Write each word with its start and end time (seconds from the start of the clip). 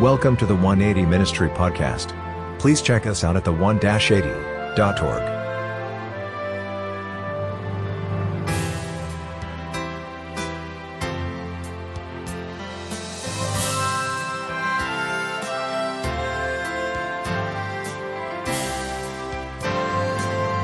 Welcome 0.00 0.36
to 0.38 0.46
the 0.46 0.56
180 0.56 1.06
Ministry 1.06 1.48
Podcast. 1.48 2.18
Please 2.58 2.82
check 2.82 3.06
us 3.06 3.22
out 3.22 3.36
at 3.36 3.44
the1-80.org. 3.44 5.22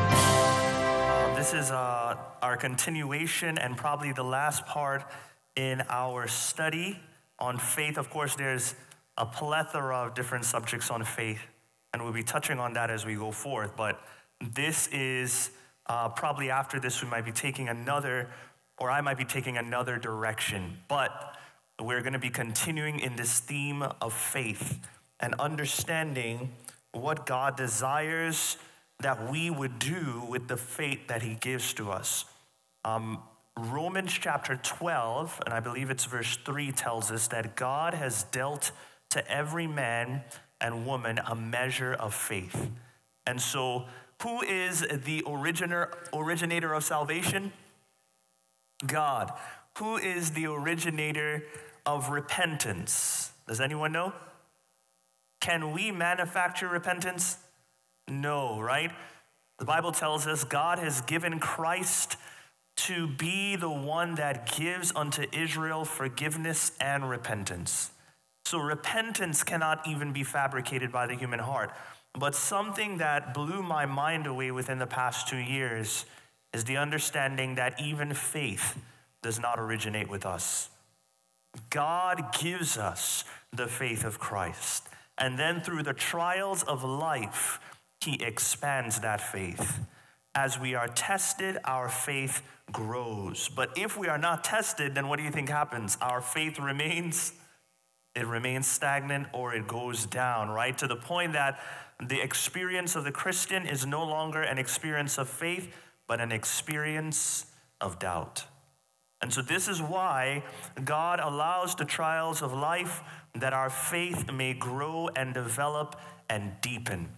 Uh, 0.02 1.34
This 1.36 1.54
is 1.54 1.70
uh, 1.70 2.16
our 2.42 2.56
continuation 2.56 3.58
and 3.58 3.76
probably 3.76 4.12
the 4.12 4.24
last 4.24 4.66
part 4.66 5.04
in 5.54 5.82
our 5.88 6.26
study 6.26 6.98
on 7.38 7.58
faith. 7.58 7.96
Of 7.96 8.10
course, 8.10 8.34
there's 8.34 8.74
a 9.20 9.26
plethora 9.26 10.06
of 10.06 10.14
different 10.14 10.46
subjects 10.46 10.90
on 10.90 11.04
faith, 11.04 11.40
and 11.92 12.02
we'll 12.02 12.12
be 12.12 12.24
touching 12.24 12.58
on 12.58 12.72
that 12.72 12.90
as 12.90 13.04
we 13.04 13.14
go 13.14 13.30
forth. 13.30 13.76
But 13.76 14.00
this 14.40 14.88
is 14.88 15.50
uh, 15.86 16.08
probably 16.08 16.50
after 16.50 16.80
this, 16.80 17.02
we 17.02 17.08
might 17.08 17.26
be 17.26 17.32
taking 17.32 17.68
another, 17.68 18.30
or 18.78 18.90
I 18.90 19.02
might 19.02 19.18
be 19.18 19.26
taking 19.26 19.58
another 19.58 19.98
direction. 19.98 20.78
But 20.88 21.36
we're 21.78 22.00
going 22.00 22.14
to 22.14 22.18
be 22.18 22.30
continuing 22.30 22.98
in 22.98 23.16
this 23.16 23.40
theme 23.40 23.82
of 24.00 24.14
faith 24.14 24.78
and 25.20 25.34
understanding 25.34 26.52
what 26.92 27.26
God 27.26 27.56
desires 27.56 28.56
that 29.00 29.30
we 29.30 29.50
would 29.50 29.78
do 29.78 30.24
with 30.28 30.48
the 30.48 30.56
faith 30.56 31.08
that 31.08 31.22
He 31.22 31.34
gives 31.34 31.74
to 31.74 31.90
us. 31.90 32.24
Um, 32.86 33.22
Romans 33.58 34.12
chapter 34.12 34.56
12, 34.56 35.42
and 35.44 35.52
I 35.52 35.60
believe 35.60 35.90
it's 35.90 36.06
verse 36.06 36.38
3, 36.38 36.72
tells 36.72 37.10
us 37.10 37.28
that 37.28 37.54
God 37.54 37.92
has 37.92 38.22
dealt 38.24 38.72
to 39.10 39.30
every 39.30 39.66
man 39.66 40.22
and 40.60 40.86
woman 40.86 41.18
a 41.26 41.34
measure 41.34 41.92
of 41.94 42.14
faith. 42.14 42.70
And 43.26 43.40
so, 43.40 43.86
who 44.22 44.42
is 44.42 44.86
the 45.04 45.22
originator, 45.26 45.90
originator 46.12 46.74
of 46.74 46.84
salvation? 46.84 47.52
God. 48.86 49.32
Who 49.78 49.96
is 49.96 50.32
the 50.32 50.46
originator 50.46 51.44
of 51.86 52.10
repentance? 52.10 53.32
Does 53.46 53.60
anyone 53.60 53.92
know? 53.92 54.12
Can 55.40 55.72
we 55.72 55.90
manufacture 55.90 56.68
repentance? 56.68 57.38
No, 58.08 58.60
right? 58.60 58.90
The 59.58 59.64
Bible 59.64 59.92
tells 59.92 60.26
us 60.26 60.44
God 60.44 60.78
has 60.78 61.00
given 61.02 61.38
Christ 61.38 62.16
to 62.76 63.06
be 63.06 63.56
the 63.56 63.70
one 63.70 64.14
that 64.16 64.50
gives 64.56 64.92
unto 64.94 65.26
Israel 65.32 65.84
forgiveness 65.84 66.72
and 66.80 67.08
repentance. 67.08 67.90
So 68.50 68.58
repentance 68.58 69.44
cannot 69.44 69.86
even 69.86 70.12
be 70.12 70.24
fabricated 70.24 70.90
by 70.90 71.06
the 71.06 71.14
human 71.14 71.38
heart. 71.38 71.70
But 72.18 72.34
something 72.34 72.98
that 72.98 73.32
blew 73.32 73.62
my 73.62 73.86
mind 73.86 74.26
away 74.26 74.50
within 74.50 74.80
the 74.80 74.88
past 74.88 75.28
two 75.28 75.36
years 75.36 76.04
is 76.52 76.64
the 76.64 76.76
understanding 76.76 77.54
that 77.54 77.80
even 77.80 78.12
faith 78.12 78.76
does 79.22 79.38
not 79.38 79.60
originate 79.60 80.10
with 80.10 80.26
us. 80.26 80.68
God 81.70 82.34
gives 82.40 82.76
us 82.76 83.22
the 83.52 83.68
faith 83.68 84.02
of 84.02 84.18
Christ. 84.18 84.88
And 85.16 85.38
then 85.38 85.60
through 85.60 85.84
the 85.84 85.94
trials 85.94 86.64
of 86.64 86.82
life, 86.82 87.60
He 88.00 88.20
expands 88.20 88.98
that 88.98 89.20
faith. 89.20 89.78
As 90.34 90.58
we 90.58 90.74
are 90.74 90.88
tested, 90.88 91.56
our 91.64 91.88
faith 91.88 92.42
grows. 92.72 93.48
But 93.48 93.78
if 93.78 93.96
we 93.96 94.08
are 94.08 94.18
not 94.18 94.42
tested, 94.42 94.96
then 94.96 95.06
what 95.06 95.18
do 95.18 95.22
you 95.22 95.30
think 95.30 95.48
happens? 95.48 95.96
Our 96.00 96.20
faith 96.20 96.58
remains, 96.58 97.34
it 98.14 98.26
remains 98.26 98.66
stagnant 98.66 99.28
or 99.32 99.54
it 99.54 99.66
goes 99.66 100.06
down, 100.06 100.48
right? 100.48 100.76
To 100.78 100.86
the 100.86 100.96
point 100.96 101.32
that 101.34 101.60
the 102.00 102.20
experience 102.20 102.96
of 102.96 103.04
the 103.04 103.12
Christian 103.12 103.66
is 103.66 103.86
no 103.86 104.04
longer 104.04 104.42
an 104.42 104.58
experience 104.58 105.18
of 105.18 105.28
faith, 105.28 105.72
but 106.08 106.20
an 106.20 106.32
experience 106.32 107.46
of 107.80 107.98
doubt. 107.98 108.44
And 109.22 109.32
so, 109.32 109.42
this 109.42 109.68
is 109.68 109.82
why 109.82 110.42
God 110.82 111.20
allows 111.20 111.74
the 111.74 111.84
trials 111.84 112.42
of 112.42 112.54
life 112.54 113.02
that 113.34 113.52
our 113.52 113.68
faith 113.68 114.32
may 114.32 114.54
grow 114.54 115.08
and 115.14 115.34
develop 115.34 116.00
and 116.30 116.52
deepen. 116.62 117.10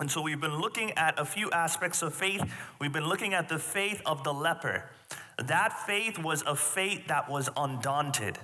And 0.00 0.10
so, 0.10 0.22
we've 0.22 0.40
been 0.40 0.58
looking 0.58 0.92
at 0.92 1.18
a 1.20 1.26
few 1.26 1.50
aspects 1.50 2.00
of 2.00 2.14
faith. 2.14 2.42
We've 2.80 2.92
been 2.92 3.08
looking 3.08 3.34
at 3.34 3.48
the 3.50 3.58
faith 3.58 4.00
of 4.06 4.24
the 4.24 4.32
leper. 4.32 4.88
That 5.36 5.86
faith 5.86 6.18
was 6.18 6.42
a 6.46 6.56
faith 6.56 7.06
that 7.08 7.30
was 7.30 7.50
undaunted. 7.56 8.38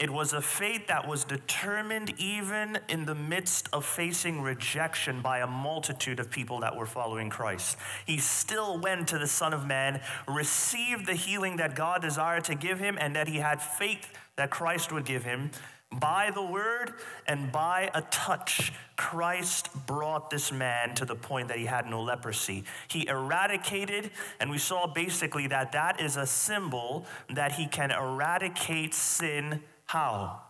It 0.00 0.08
was 0.08 0.32
a 0.32 0.40
faith 0.40 0.86
that 0.86 1.06
was 1.06 1.24
determined 1.24 2.14
even 2.16 2.78
in 2.88 3.04
the 3.04 3.14
midst 3.14 3.68
of 3.70 3.84
facing 3.84 4.40
rejection 4.40 5.20
by 5.20 5.40
a 5.40 5.46
multitude 5.46 6.18
of 6.18 6.30
people 6.30 6.60
that 6.60 6.74
were 6.74 6.86
following 6.86 7.28
Christ. 7.28 7.76
He 8.06 8.16
still 8.16 8.78
went 8.78 9.08
to 9.08 9.18
the 9.18 9.26
Son 9.26 9.52
of 9.52 9.66
Man, 9.66 10.00
received 10.26 11.04
the 11.04 11.12
healing 11.12 11.58
that 11.58 11.74
God 11.74 12.00
desired 12.00 12.44
to 12.44 12.54
give 12.54 12.78
him, 12.78 12.96
and 12.98 13.14
that 13.14 13.28
he 13.28 13.36
had 13.36 13.60
faith 13.60 14.10
that 14.36 14.48
Christ 14.48 14.90
would 14.90 15.04
give 15.04 15.22
him. 15.22 15.50
By 15.92 16.30
the 16.32 16.42
word 16.42 16.94
and 17.26 17.52
by 17.52 17.90
a 17.92 18.00
touch, 18.00 18.72
Christ 18.96 19.68
brought 19.86 20.30
this 20.30 20.50
man 20.50 20.94
to 20.94 21.04
the 21.04 21.16
point 21.16 21.48
that 21.48 21.58
he 21.58 21.66
had 21.66 21.84
no 21.84 22.00
leprosy. 22.00 22.64
He 22.88 23.06
eradicated, 23.06 24.12
and 24.38 24.50
we 24.50 24.56
saw 24.56 24.86
basically 24.86 25.46
that 25.48 25.72
that 25.72 26.00
is 26.00 26.16
a 26.16 26.26
symbol 26.26 27.04
that 27.28 27.52
he 27.52 27.66
can 27.66 27.90
eradicate 27.90 28.94
sin 28.94 29.60
how? 29.90 30.40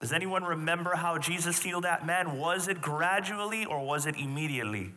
Does 0.00 0.12
anyone 0.12 0.42
remember 0.42 0.96
how 0.96 1.16
Jesus 1.16 1.62
healed 1.62 1.84
that 1.84 2.04
man? 2.04 2.38
Was 2.38 2.66
it 2.66 2.80
gradually 2.80 3.64
or 3.64 3.86
was 3.86 4.04
it 4.04 4.16
immediately? 4.16 4.92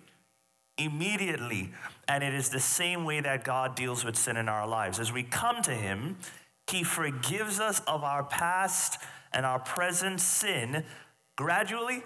Immediately. 0.79 1.69
And 2.07 2.23
it 2.23 2.33
is 2.33 2.49
the 2.49 2.59
same 2.59 3.05
way 3.05 3.21
that 3.21 3.43
God 3.43 3.75
deals 3.75 4.03
with 4.03 4.15
sin 4.15 4.35
in 4.35 4.49
our 4.49 4.67
lives. 4.67 4.99
As 4.99 5.13
we 5.13 5.21
come 5.21 5.61
to 5.61 5.71
Him, 5.71 6.17
He 6.71 6.83
forgives 6.83 7.59
us 7.59 7.81
of 7.81 8.03
our 8.03 8.23
past 8.23 8.97
and 9.31 9.45
our 9.45 9.59
present 9.59 10.19
sin 10.19 10.83
gradually, 11.37 12.01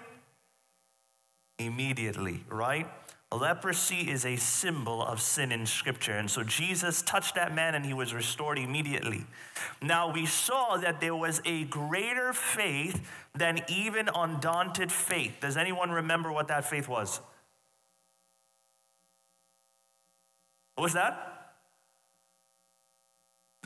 immediately, 1.58 2.44
right? 2.50 2.86
Leprosy 3.32 4.10
is 4.10 4.24
a 4.24 4.36
symbol 4.36 5.02
of 5.02 5.20
sin 5.20 5.50
in 5.50 5.66
Scripture. 5.66 6.12
And 6.12 6.30
so 6.30 6.44
Jesus 6.44 7.02
touched 7.02 7.34
that 7.34 7.54
man 7.54 7.74
and 7.74 7.84
he 7.84 7.92
was 7.92 8.14
restored 8.14 8.58
immediately. 8.58 9.26
Now 9.82 10.12
we 10.12 10.26
saw 10.26 10.76
that 10.76 11.00
there 11.00 11.16
was 11.16 11.42
a 11.44 11.64
greater 11.64 12.32
faith 12.32 13.04
than 13.34 13.60
even 13.68 14.08
undaunted 14.14 14.92
faith. 14.92 15.32
Does 15.40 15.56
anyone 15.56 15.90
remember 15.90 16.30
what 16.30 16.48
that 16.48 16.64
faith 16.64 16.88
was? 16.88 17.20
What 20.76 20.84
was 20.84 20.92
that? 20.94 21.30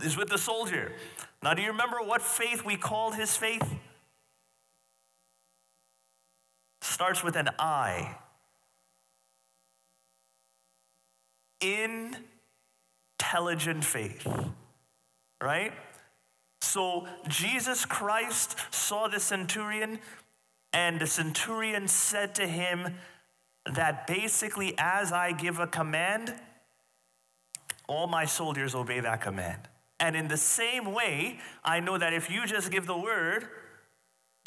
Is 0.03 0.17
with 0.17 0.29
the 0.29 0.39
soldier. 0.39 0.93
Now, 1.43 1.55
do 1.55 1.63
you 1.63 1.69
remember 1.69 1.99
what 2.03 2.23
faith 2.23 2.65
we 2.65 2.77
called 2.77 3.17
his 3.17 3.37
faith? 3.37 3.63
Starts 6.81 7.25
with 7.25 7.37
an 7.37 7.49
I. 7.59 8.17
intelligent 11.61 12.25
faith, 13.85 14.27
right? 15.43 15.73
So 16.61 17.07
Jesus 17.29 17.85
Christ 17.85 18.57
saw 18.71 19.09
the 19.09 19.21
centurion, 19.21 19.99
and 20.73 21.01
the 21.01 21.07
centurion 21.07 21.89
said 21.89 22.35
to 22.37 22.47
him 22.47 22.95
that 23.75 24.07
basically, 24.07 24.75
as 24.79 25.13
I 25.13 25.33
give 25.33 25.59
a 25.59 25.67
command, 25.67 26.35
all 27.87 28.07
my 28.07 28.25
soldiers 28.25 28.75
obey 28.75 29.01
that 29.01 29.21
command. 29.21 29.61
And 30.01 30.15
in 30.15 30.29
the 30.29 30.37
same 30.37 30.93
way, 30.93 31.41
I 31.65 31.81
know 31.81 31.99
that 31.99 32.13
if 32.13 32.31
you 32.31 32.47
just 32.47 32.71
give 32.71 32.87
the 32.87 32.97
word, 32.97 33.49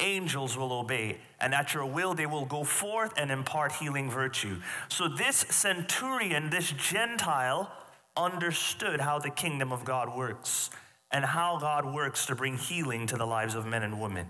angels 0.02 0.56
will 0.56 0.72
obey, 0.72 1.18
and 1.40 1.54
at 1.54 1.72
your 1.72 1.86
will 1.86 2.14
they 2.14 2.26
will 2.26 2.44
go 2.44 2.64
forth 2.64 3.12
and 3.16 3.30
impart 3.30 3.72
healing 3.72 4.10
virtue. 4.10 4.60
So, 4.88 5.08
this 5.08 5.36
centurion, 5.36 6.50
this 6.50 6.72
Gentile, 6.72 7.72
understood 8.16 9.00
how 9.00 9.18
the 9.18 9.30
kingdom 9.30 9.72
of 9.72 9.84
God 9.84 10.14
works 10.14 10.70
and 11.10 11.24
how 11.24 11.58
God 11.58 11.86
works 11.86 12.26
to 12.26 12.34
bring 12.34 12.56
healing 12.56 13.06
to 13.06 13.16
the 13.16 13.26
lives 13.26 13.54
of 13.54 13.66
men 13.66 13.82
and 13.82 14.00
women. 14.00 14.28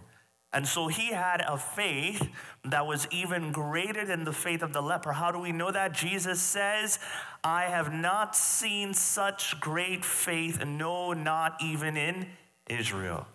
And 0.52 0.68
so 0.68 0.88
he 0.88 1.12
had 1.12 1.42
a 1.46 1.56
faith 1.56 2.28
that 2.64 2.86
was 2.86 3.08
even 3.10 3.52
greater 3.52 4.04
than 4.04 4.24
the 4.24 4.32
faith 4.32 4.62
of 4.62 4.74
the 4.74 4.82
leper. 4.82 5.12
How 5.12 5.32
do 5.32 5.38
we 5.38 5.50
know 5.50 5.70
that? 5.70 5.94
Jesus 5.94 6.42
says, 6.42 6.98
I 7.42 7.64
have 7.64 7.92
not 7.92 8.36
seen 8.36 8.92
such 8.92 9.58
great 9.60 10.04
faith, 10.04 10.62
no, 10.64 11.14
not 11.14 11.56
even 11.62 11.96
in 11.96 12.26
Israel. 12.68 13.26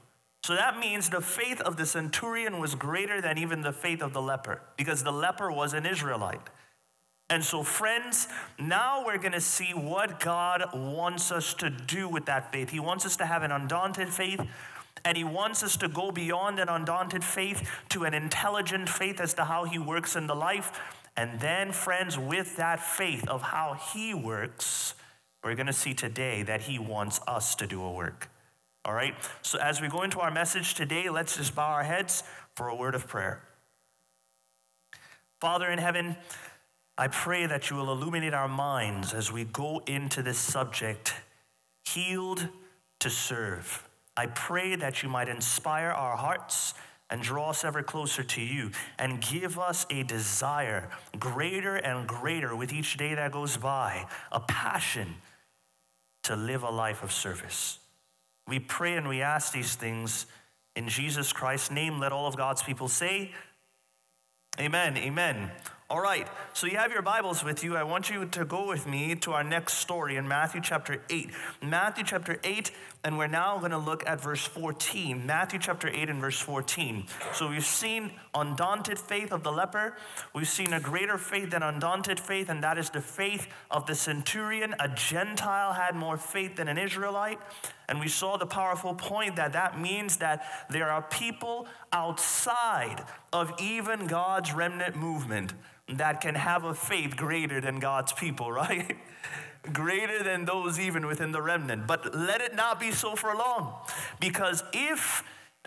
So 0.48 0.56
that 0.56 0.80
means 0.80 1.10
the 1.10 1.20
faith 1.20 1.60
of 1.60 1.76
the 1.76 1.86
centurion 1.86 2.58
was 2.58 2.74
greater 2.74 3.20
than 3.20 3.38
even 3.38 3.60
the 3.60 3.74
faith 3.74 4.02
of 4.02 4.14
the 4.14 4.22
leper, 4.22 4.62
because 4.78 5.04
the 5.04 5.12
leper 5.12 5.52
was 5.52 5.74
an 5.74 5.86
Israelite. 5.86 6.40
And 7.30 7.44
so, 7.44 7.64
friends, 7.64 8.30
now 8.58 9.06
we're 9.06 9.18
going 9.18 9.34
to 9.34 9.42
see 9.42 9.74
what 9.74 10.22
God 10.22 10.70
wants 10.74 11.34
us 11.34 11.54
to 11.56 11.70
do 11.70 12.08
with 12.08 12.28
that 12.28 12.54
faith. 12.54 12.70
He 12.70 12.80
wants 12.80 13.06
us 13.06 13.18
to 13.18 13.26
have 13.26 13.44
an 13.44 13.52
undaunted 13.52 14.08
faith, 14.08 14.40
And 15.04 15.18
He 15.18 15.26
wants 15.26 15.64
us 15.64 15.76
to 15.76 15.90
go 15.90 16.12
beyond 16.12 16.60
an 16.60 16.70
undaunted 16.70 17.26
faith 17.26 17.70
to 17.90 18.06
an 18.06 18.14
intelligent 18.14 18.88
faith 18.88 19.20
as 19.20 19.34
to 19.34 19.44
how 19.44 19.66
He 19.66 19.78
works 19.78 20.16
in 20.16 20.28
the 20.28 20.36
life. 20.36 20.80
And 21.18 21.42
then, 21.42 21.74
friends, 21.74 22.18
with 22.18 22.56
that 22.56 22.80
faith 22.80 23.28
of 23.28 23.42
how 23.42 23.74
He 23.74 24.14
works, 24.14 24.94
we're 25.44 25.56
going 25.56 25.68
to 25.68 25.74
see 25.74 25.94
today 25.94 26.42
that 26.44 26.62
He 26.62 26.80
wants 26.80 27.20
us 27.28 27.54
to 27.56 27.68
do 27.68 27.84
a 27.84 27.92
work. 27.92 28.30
All 28.88 28.94
right? 28.94 29.14
So, 29.42 29.60
as 29.60 29.82
we 29.82 29.90
go 29.90 30.04
into 30.04 30.22
our 30.22 30.32
message 30.32 30.74
today, 30.74 31.10
let's 31.10 31.36
just 31.36 31.54
bow 31.54 31.68
our 31.68 31.84
heads 31.84 32.24
for 32.56 32.70
a 32.70 32.76
word 32.76 32.96
of 32.96 33.06
prayer. 33.06 33.44
Father 35.42 35.70
in 35.70 35.78
heaven, 35.78 36.16
I 36.98 37.10
pray 37.10 37.46
that 37.46 37.70
you 37.70 37.76
will 37.76 37.92
illuminate 37.92 38.34
our 38.34 38.48
minds 38.48 39.14
as 39.14 39.30
we 39.30 39.44
go 39.44 39.84
into 39.86 40.24
this 40.24 40.38
subject, 40.38 41.14
healed 41.84 42.48
to 43.02 43.10
serve. 43.10 43.88
I 44.16 44.28
pray 44.28 44.78
that 44.78 45.04
you 45.04 45.10
might 45.10 45.28
inspire 45.28 45.90
our 45.90 46.16
hearts 46.16 46.74
and 47.10 47.22
draw 47.22 47.50
us 47.50 47.66
ever 47.66 47.84
closer 47.84 48.24
to 48.24 48.42
you 48.42 48.72
and 48.98 49.22
give 49.22 49.60
us 49.60 49.86
a 49.90 50.04
desire 50.04 50.90
greater 51.20 51.76
and 51.76 52.08
greater 52.08 52.56
with 52.56 52.72
each 52.74 52.98
day 52.98 53.14
that 53.16 53.32
goes 53.34 53.58
by, 53.58 54.08
a 54.32 54.40
passion 54.40 55.16
to 56.24 56.36
live 56.36 56.64
a 56.64 56.70
life 56.70 57.04
of 57.04 57.12
service. 57.12 57.80
We 58.48 58.60
pray 58.60 58.96
and 58.96 59.08
we 59.08 59.22
ask 59.22 59.52
these 59.52 59.76
things 59.76 60.26
in 60.76 60.88
Jesus 60.88 61.34
Christ's 61.34 61.72
name. 61.72 62.00
Let 62.00 62.12
all 62.12 62.28
of 62.28 62.38
God's 62.38 62.64
people 62.64 62.88
say, 62.88 63.32
Amen. 64.60 64.98
Amen. 64.98 65.52
All 65.90 66.02
right, 66.02 66.28
so 66.52 66.68
you 66.68 66.76
have 66.76 66.92
your 66.92 67.02
Bibles 67.02 67.46
with 67.46 67.64
you. 67.64 67.78
I 67.78 67.84
want 67.84 68.10
you 68.10 68.26
to 68.26 68.44
go 68.44 68.68
with 68.68 68.86
me 68.86 69.16
to 69.16 69.32
our 69.32 69.44
next 69.44 69.76
story 69.76 70.18
in 70.18 70.28
Matthew 70.28 70.60
chapter 70.60 71.02
8. 71.10 71.30
Matthew 71.64 72.04
chapter 72.04 72.42
8, 72.44 72.72
and 73.06 73.18
we're 73.18 73.28
now 73.28 73.58
going 73.60 73.72
to 73.72 73.78
look 73.78 74.06
at 74.06 74.20
verse 74.20 74.46
14. 74.46 75.26
Matthew 75.26 75.60
chapter 75.60 75.88
8 75.88 76.10
and 76.10 76.20
verse 76.20 76.42
14. 76.42 77.06
So 77.32 77.50
we've 77.50 77.64
seen 77.64 78.12
undaunted 78.36 79.00
faith 79.00 79.32
of 79.32 79.44
the 79.44 79.52
leper. 79.54 79.96
We've 80.36 80.46
seen 80.46 80.74
a 80.74 80.82
greater 80.82 81.18
faith 81.18 81.52
than 81.52 81.64
undaunted 81.64 82.20
faith, 82.20 82.50
and 82.50 82.62
that 82.66 82.78
is 82.78 82.90
the 82.90 83.00
faith 83.00 83.48
of 83.72 83.86
the 83.86 83.96
centurion. 83.96 84.76
A 84.82 84.90
Gentile 84.90 85.72
had 85.72 85.96
more 85.96 86.18
faith 86.18 86.58
than 86.58 86.68
an 86.68 86.78
Israelite. 86.78 87.40
And 87.88 88.02
we 88.02 88.10
saw 88.10 88.36
the 88.36 88.46
powerful 88.46 88.94
point 88.94 89.38
that 89.38 89.54
that 89.54 89.80
means 89.80 90.18
that 90.18 90.44
there 90.70 90.92
are 90.92 91.04
people 91.04 91.66
outside 91.94 93.06
of 93.32 93.54
even 93.62 94.08
God's 94.08 94.52
remnant 94.52 94.98
movement 94.98 95.54
that 95.90 96.22
can 96.22 96.36
have 96.36 96.64
a 96.64 96.74
faith 96.74 97.16
greater 97.16 97.62
than 97.62 97.80
God's 97.80 98.14
people, 98.14 98.52
right? 98.64 98.98
greater 99.74 100.24
than 100.24 100.46
those 100.46 100.80
even 100.80 101.06
within 101.06 101.34
the 101.34 101.42
remnant. 101.42 101.88
But 101.88 102.16
let 102.16 102.40
it 102.40 102.56
not 102.56 102.80
be 102.80 102.92
so 102.92 103.16
for 103.16 103.36
long. 103.36 103.74
Because 104.20 104.64
if 104.72 105.24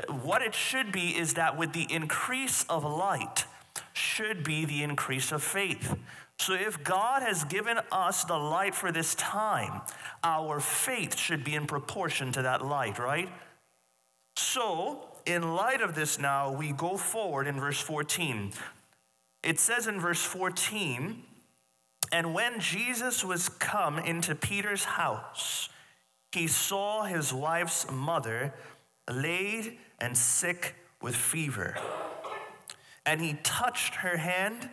what 0.08 0.40
it 0.40 0.54
should 0.54 0.92
be 0.92 1.10
is 1.10 1.34
that 1.34 1.58
with 1.58 1.72
the 1.74 1.86
increase 1.90 2.64
of 2.70 2.84
light, 2.84 3.44
should 3.92 4.44
be 4.44 4.64
the 4.64 4.82
increase 4.82 5.32
of 5.32 5.42
faith. 5.42 5.96
So, 6.38 6.54
if 6.54 6.82
God 6.82 7.22
has 7.22 7.44
given 7.44 7.78
us 7.92 8.24
the 8.24 8.36
light 8.36 8.74
for 8.74 8.90
this 8.90 9.14
time, 9.14 9.82
our 10.24 10.58
faith 10.58 11.18
should 11.18 11.44
be 11.44 11.54
in 11.54 11.66
proportion 11.66 12.32
to 12.32 12.42
that 12.42 12.64
light, 12.64 12.98
right? 12.98 13.28
So, 14.36 15.06
in 15.26 15.54
light 15.54 15.82
of 15.82 15.94
this, 15.94 16.18
now 16.18 16.50
we 16.50 16.72
go 16.72 16.96
forward 16.96 17.46
in 17.46 17.60
verse 17.60 17.80
14. 17.80 18.52
It 19.42 19.58
says 19.58 19.86
in 19.86 20.00
verse 20.00 20.22
14, 20.22 21.22
and 22.12 22.34
when 22.34 22.60
Jesus 22.60 23.24
was 23.24 23.48
come 23.48 23.98
into 23.98 24.34
Peter's 24.34 24.84
house, 24.84 25.68
he 26.32 26.46
saw 26.46 27.04
his 27.04 27.32
wife's 27.32 27.90
mother 27.90 28.54
laid 29.10 29.78
and 30.00 30.16
sick 30.16 30.74
with 31.00 31.16
fever. 31.16 31.76
And 33.06 33.20
he 33.20 33.38
touched 33.42 33.96
her 33.96 34.16
hand, 34.16 34.68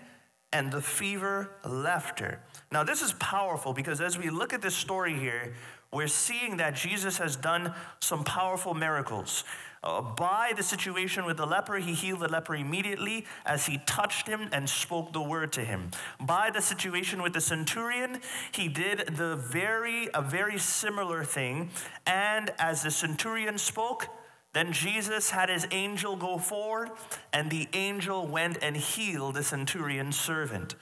and 0.52 0.72
the 0.72 0.82
fever 0.82 1.52
left 1.66 2.20
her. 2.20 2.42
Now, 2.72 2.84
this 2.84 3.02
is 3.02 3.14
powerful 3.14 3.74
because 3.74 4.02
as 4.02 4.18
we 4.18 4.30
look 4.30 4.54
at 4.54 4.62
this 4.62 4.76
story 4.76 5.14
here, 5.14 5.54
we're 5.92 6.08
seeing 6.08 6.58
that 6.58 6.76
Jesus 6.76 7.18
has 7.18 7.36
done 7.36 7.74
some 8.00 8.24
powerful 8.24 8.74
miracles. 8.74 9.44
Uh, 9.88 10.02
by 10.02 10.52
the 10.54 10.64
situation 10.64 11.24
with 11.24 11.38
the 11.38 11.46
leper, 11.46 11.78
he 11.78 11.94
healed 11.94 12.20
the 12.20 12.28
leper 12.28 12.54
immediately 12.54 13.26
as 13.46 13.68
he 13.68 13.78
touched 13.86 14.28
him 14.28 14.50
and 14.52 14.70
spoke 14.70 15.14
the 15.14 15.22
word 15.22 15.54
to 15.54 15.64
him. 15.64 15.90
By 16.20 16.50
the 16.54 16.62
situation 16.62 17.22
with 17.22 17.32
the 17.32 17.40
centurion, 17.40 18.20
he 18.52 18.68
did 18.68 19.16
the 19.16 19.38
very 19.38 20.10
a 20.14 20.22
very 20.22 20.60
similar 20.60 21.24
thing, 21.24 21.70
and 22.06 22.52
as 22.60 22.84
the 22.84 22.92
centurion 22.92 23.58
spoke, 23.58 24.08
then 24.52 24.74
Jesus 24.74 25.30
had 25.30 25.48
his 25.48 25.66
angel 25.72 26.18
go 26.18 26.38
forward, 26.38 26.90
and 27.32 27.50
the 27.50 27.70
angel 27.72 28.28
went 28.28 28.58
and 28.62 28.76
healed 28.76 29.36
the 29.36 29.44
centurion's 29.44 30.20
servant. 30.20 30.76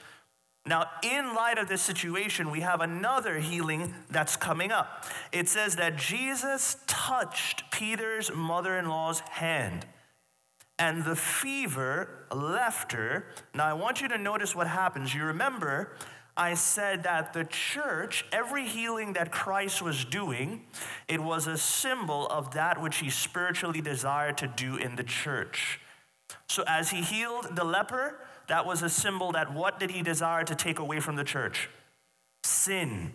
Now, 0.67 0.89
in 1.03 1.35
light 1.35 1.59
of 1.59 1.67
this 1.67 1.83
situation, 1.83 2.49
we 2.49 2.61
have 2.61 2.81
another 2.81 3.37
healing 3.37 3.93
that's 4.09 4.35
coming 4.35 4.71
up. 4.71 5.05
It 5.31 5.47
says 5.47 5.75
that 5.75 5.95
Jesus 5.95 6.77
touched 6.87 7.69
Peter's 7.71 8.33
mother 8.33 8.75
in 8.77 8.89
law's 8.89 9.19
hand, 9.19 9.85
and 10.79 11.05
the 11.05 11.15
fever 11.15 12.25
left 12.33 12.93
her. 12.93 13.27
Now, 13.53 13.65
I 13.65 13.73
want 13.73 14.01
you 14.01 14.07
to 14.07 14.17
notice 14.17 14.55
what 14.55 14.65
happens. 14.65 15.13
You 15.13 15.25
remember, 15.25 15.95
I 16.35 16.55
said 16.55 17.03
that 17.03 17.33
the 17.33 17.45
church, 17.45 18.25
every 18.31 18.65
healing 18.65 19.13
that 19.13 19.31
Christ 19.31 19.83
was 19.83 20.03
doing, 20.03 20.63
it 21.07 21.21
was 21.21 21.45
a 21.45 21.59
symbol 21.59 22.25
of 22.27 22.55
that 22.55 22.81
which 22.81 22.97
he 22.97 23.11
spiritually 23.11 23.81
desired 23.81 24.39
to 24.39 24.47
do 24.47 24.77
in 24.77 24.95
the 24.95 25.03
church. 25.03 25.79
So, 26.49 26.63
as 26.67 26.89
he 26.89 27.01
healed 27.01 27.55
the 27.55 27.63
leper, 27.63 28.19
that 28.47 28.65
was 28.65 28.81
a 28.81 28.89
symbol 28.89 29.31
that 29.33 29.53
what 29.53 29.79
did 29.79 29.91
he 29.91 30.01
desire 30.01 30.43
to 30.43 30.55
take 30.55 30.79
away 30.79 30.99
from 30.99 31.15
the 31.15 31.23
church? 31.23 31.69
Sin. 32.43 33.13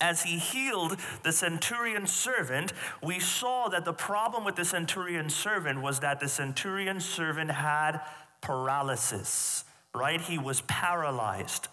As 0.00 0.22
he 0.22 0.38
healed 0.38 0.96
the 1.22 1.32
centurion 1.32 2.06
servant, 2.06 2.72
we 3.02 3.20
saw 3.20 3.68
that 3.68 3.84
the 3.84 3.92
problem 3.92 4.44
with 4.44 4.56
the 4.56 4.64
centurion 4.64 5.30
servant 5.30 5.80
was 5.80 6.00
that 6.00 6.20
the 6.20 6.28
centurion 6.28 7.00
servant 7.00 7.50
had 7.50 8.00
paralysis, 8.40 9.64
right? 9.94 10.20
He 10.20 10.36
was 10.36 10.62
paralyzed. 10.62 11.68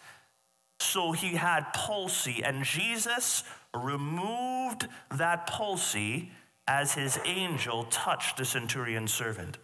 So 0.80 1.12
he 1.12 1.36
had 1.36 1.74
palsy, 1.74 2.44
and 2.44 2.64
Jesus 2.64 3.44
removed 3.74 4.88
that 5.16 5.48
palsy 5.48 6.32
as 6.68 6.94
his 6.94 7.20
angel 7.26 7.86
touched 7.86 8.38
the 8.38 8.46
centurion 8.46 9.08
servant. 9.08 9.58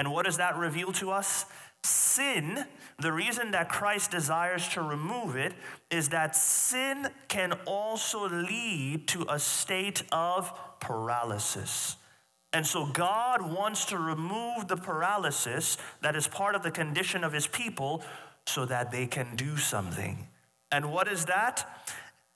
And 0.00 0.10
what 0.10 0.24
does 0.24 0.38
that 0.38 0.56
reveal 0.56 0.92
to 0.92 1.10
us? 1.10 1.44
Sin, 1.84 2.64
the 2.98 3.12
reason 3.12 3.50
that 3.50 3.68
Christ 3.68 4.10
desires 4.10 4.66
to 4.68 4.80
remove 4.80 5.36
it 5.36 5.52
is 5.90 6.08
that 6.08 6.34
sin 6.34 7.08
can 7.28 7.52
also 7.66 8.26
lead 8.26 9.06
to 9.08 9.26
a 9.28 9.38
state 9.38 10.02
of 10.10 10.58
paralysis. 10.80 11.96
And 12.54 12.66
so 12.66 12.86
God 12.86 13.42
wants 13.42 13.84
to 13.86 13.98
remove 13.98 14.68
the 14.68 14.78
paralysis 14.78 15.76
that 16.00 16.16
is 16.16 16.26
part 16.26 16.54
of 16.54 16.62
the 16.62 16.70
condition 16.70 17.22
of 17.22 17.34
his 17.34 17.46
people 17.46 18.02
so 18.46 18.64
that 18.64 18.90
they 18.90 19.06
can 19.06 19.36
do 19.36 19.58
something. 19.58 20.28
And 20.72 20.90
what 20.90 21.08
is 21.08 21.26
that? 21.26 21.84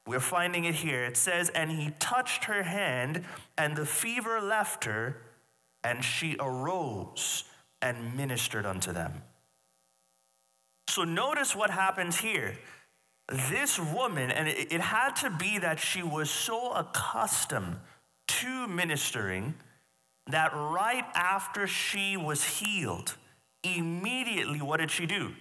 We're 0.07 0.21
finding 0.21 0.67
it 0.67 0.75
here. 0.75 1.03
It 1.07 1.17
says, 1.17 1.49
And 1.49 1.71
he 1.71 1.93
touched 1.99 2.45
her 2.45 2.65
hand, 2.65 3.25
and 3.57 3.75
the 3.75 3.87
fever 3.87 4.39
left 4.43 4.85
her, 4.85 5.17
and 5.83 6.05
she 6.05 6.37
arose 6.39 7.45
and 7.85 8.17
ministered 8.17 8.65
unto 8.65 8.93
them. 8.93 9.13
So 10.89 11.05
notice 11.05 11.55
what 11.55 11.71
happens 11.71 12.17
here. 12.17 12.57
This 13.51 13.79
woman, 13.79 14.31
and 14.31 14.49
it, 14.49 14.73
it 14.73 14.81
had 14.81 15.17
to 15.17 15.31
be 15.31 15.59
that 15.59 15.79
she 15.79 16.03
was 16.03 16.31
so 16.31 16.73
accustomed 16.73 17.77
to 18.27 18.67
ministering 18.67 19.55
that 20.29 20.53
right 20.55 21.05
after 21.15 21.67
she 21.67 22.17
was 22.17 22.43
healed, 22.43 23.17
immediately 23.63 24.61
what 24.63 24.81
did 24.81 24.91
she 24.91 25.05
do? 25.05 25.33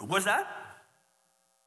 Was 0.00 0.24
that? 0.26 0.46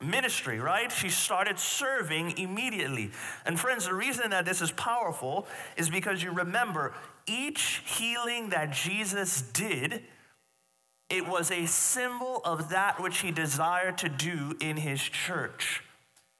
Ministry, 0.02 0.60
right? 0.60 0.90
She 0.90 1.10
started 1.10 1.60
serving 1.60 2.38
immediately. 2.38 3.12
And 3.46 3.60
friends, 3.60 3.88
the 3.88 3.94
reason 3.94 4.30
that 4.30 4.46
this 4.46 4.62
is 4.62 4.72
powerful 4.72 5.48
is 5.75 5.90
because 5.90 6.24
you 6.24 6.32
remember 6.32 6.94
each 7.27 7.82
healing 7.86 8.50
that 8.50 8.72
Jesus 8.72 9.41
did 9.41 10.03
it 11.10 11.27
was 11.27 11.51
a 11.51 11.65
symbol 11.67 12.41
of 12.44 12.70
that 12.70 13.00
which 13.00 13.20
he 13.20 13.32
desired 13.32 13.98
to 14.00 14.10
do 14.10 14.58
in 14.60 14.77
his 14.77 15.01
church. 15.01 15.84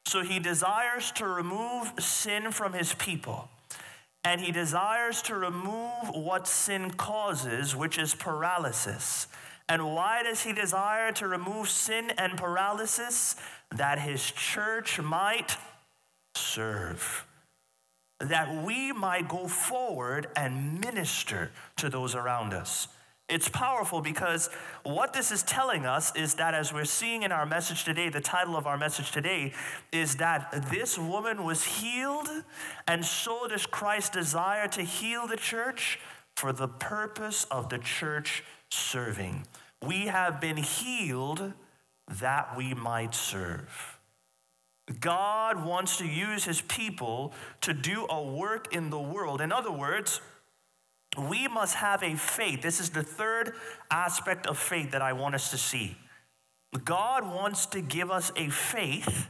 So 0.08 0.24
he 0.24 0.40
desires 0.40 1.12
to 1.14 1.28
remove 1.28 1.94
sin 2.00 2.52
from 2.52 2.74
his 2.74 2.94
people. 2.94 3.50
And 4.24 4.42
he 4.42 4.52
desires 4.52 5.22
to 5.24 5.36
remove 5.36 6.10
what 6.14 6.48
sin 6.48 6.92
causes, 6.92 7.76
which 7.76 8.00
is 8.00 8.16
paralysis. 8.16 9.28
And 9.70 9.94
why 9.94 10.24
does 10.24 10.42
he 10.42 10.52
desire 10.52 11.12
to 11.14 11.28
remove 11.28 11.70
sin 11.70 12.12
and 12.18 12.38
paralysis? 12.38 13.36
That 13.76 14.00
his 14.00 14.32
church 14.32 15.00
might 15.00 15.58
serve. 16.36 17.26
That 18.20 18.64
we 18.64 18.92
might 18.92 19.28
go 19.28 19.48
forward 19.48 20.28
and 20.36 20.80
minister 20.80 21.52
to 21.78 21.90
those 21.90 22.16
around 22.16 22.54
us. 22.54 22.88
It's 23.28 23.50
powerful 23.50 24.02
because 24.02 24.50
what 24.84 25.12
this 25.12 25.32
is 25.32 25.42
telling 25.42 25.86
us 25.88 26.16
is 26.16 26.36
that, 26.36 26.54
as 26.54 26.72
we're 26.72 26.86
seeing 26.86 27.24
in 27.24 27.32
our 27.32 27.46
message 27.46 27.84
today, 27.84 28.10
the 28.10 28.22
title 28.22 28.56
of 28.56 28.68
our 28.68 28.78
message 28.78 29.12
today 29.12 29.52
is 29.92 30.18
that 30.18 30.70
this 30.70 30.98
woman 30.98 31.44
was 31.44 31.64
healed, 31.64 32.30
and 32.88 33.04
so 33.04 33.48
does 33.48 33.66
Christ 33.66 34.14
desire 34.14 34.68
to 34.68 34.84
heal 34.84 35.26
the 35.26 35.38
church 35.38 36.00
for 36.36 36.54
the 36.54 36.68
purpose 36.68 37.46
of 37.46 37.70
the 37.70 37.80
church 37.80 38.44
serving. 38.70 39.48
We 39.82 40.06
have 40.06 40.40
been 40.40 40.58
healed 40.58 41.54
that 42.08 42.56
we 42.56 42.76
might 42.76 43.16
serve. 43.16 43.95
God 45.00 45.64
wants 45.66 45.98
to 45.98 46.06
use 46.06 46.46
his 46.46 46.62
people 46.62 47.34
to 47.62 47.74
do 47.74 48.06
a 48.10 48.24
work 48.24 48.74
in 48.74 48.90
the 48.90 49.00
world. 49.00 49.42
In 49.42 49.52
other 49.52 49.72
words, 49.72 50.22
we 51.18 51.48
must 51.48 51.76
have 51.76 52.04
a 52.04 52.16
faith. 52.16 52.62
This 52.62 52.80
is 52.80 52.90
the 52.90 53.04
third 53.04 53.54
aspect 53.90 54.48
of 54.48 54.58
faith 54.58 54.92
that 54.92 55.02
I 55.02 55.14
want 55.14 55.36
us 55.36 55.52
to 55.52 55.58
see. 55.58 55.98
God 56.84 57.26
wants 57.26 57.68
to 57.68 57.82
give 57.82 58.12
us 58.12 58.32
a 58.36 58.50
faith, 58.50 59.28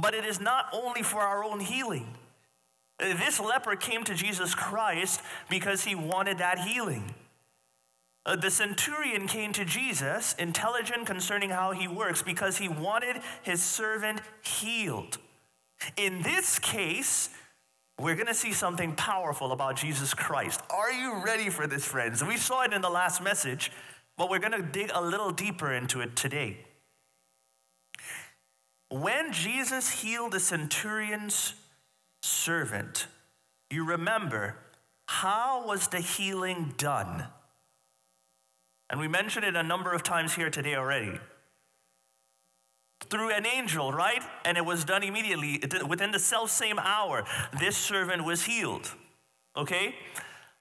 but 0.00 0.14
it 0.14 0.24
is 0.24 0.40
not 0.40 0.66
only 0.72 1.02
for 1.02 1.20
our 1.20 1.44
own 1.44 1.60
healing. 1.60 2.14
This 2.98 3.40
leper 3.40 3.76
came 3.76 4.04
to 4.04 4.14
Jesus 4.14 4.54
Christ 4.54 5.20
because 5.50 5.84
he 5.84 5.94
wanted 5.94 6.38
that 6.38 6.58
healing. 6.60 7.14
Uh, 8.26 8.36
the 8.36 8.50
centurion 8.50 9.26
came 9.26 9.52
to 9.52 9.64
Jesus, 9.64 10.34
intelligent 10.38 11.06
concerning 11.06 11.50
how 11.50 11.72
he 11.72 11.86
works, 11.86 12.22
because 12.22 12.56
he 12.56 12.68
wanted 12.68 13.20
his 13.42 13.62
servant 13.62 14.20
healed. 14.42 15.18
In 15.96 16.22
this 16.22 16.58
case, 16.58 17.28
we're 17.98 18.14
going 18.14 18.26
to 18.26 18.34
see 18.34 18.52
something 18.52 18.94
powerful 18.94 19.52
about 19.52 19.76
Jesus 19.76 20.14
Christ. 20.14 20.60
Are 20.70 20.90
you 20.90 21.22
ready 21.22 21.50
for 21.50 21.66
this, 21.66 21.84
friends? 21.84 22.24
We 22.24 22.36
saw 22.36 22.62
it 22.62 22.72
in 22.72 22.80
the 22.80 22.90
last 22.90 23.22
message, 23.22 23.70
but 24.16 24.30
we're 24.30 24.38
going 24.38 24.52
to 24.52 24.62
dig 24.62 24.90
a 24.94 25.02
little 25.02 25.30
deeper 25.30 25.72
into 25.72 26.00
it 26.00 26.16
today. 26.16 26.58
When 28.88 29.32
Jesus 29.32 30.02
healed 30.02 30.32
the 30.32 30.40
centurion's 30.40 31.54
servant, 32.22 33.06
you 33.70 33.84
remember 33.84 34.56
how 35.06 35.66
was 35.66 35.88
the 35.88 36.00
healing 36.00 36.74
done? 36.78 37.26
And 38.90 39.00
we 39.00 39.08
mentioned 39.08 39.44
it 39.44 39.56
a 39.56 39.62
number 39.62 39.92
of 39.92 40.02
times 40.02 40.34
here 40.34 40.50
today 40.50 40.76
already 40.76 41.18
through 43.10 43.30
an 43.30 43.46
angel, 43.46 43.92
right? 43.92 44.22
And 44.44 44.56
it 44.56 44.64
was 44.64 44.84
done 44.84 45.02
immediately. 45.02 45.62
Within 45.86 46.10
the 46.10 46.18
self 46.18 46.50
same 46.50 46.78
hour, 46.78 47.24
this 47.58 47.76
servant 47.76 48.24
was 48.24 48.44
healed. 48.44 48.92
Okay? 49.56 49.94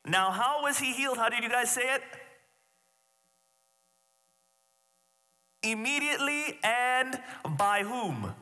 Now, 0.06 0.32
how 0.32 0.64
was 0.64 0.78
he 0.80 0.94
healed? 0.94 1.18
How 1.18 1.30
did 1.30 1.44
you 1.44 1.50
guys 1.50 1.72
say 1.72 1.84
it? 1.84 2.02
Immediately 5.64 6.60
and 6.64 7.20
by 7.58 7.84
whom? 7.84 8.34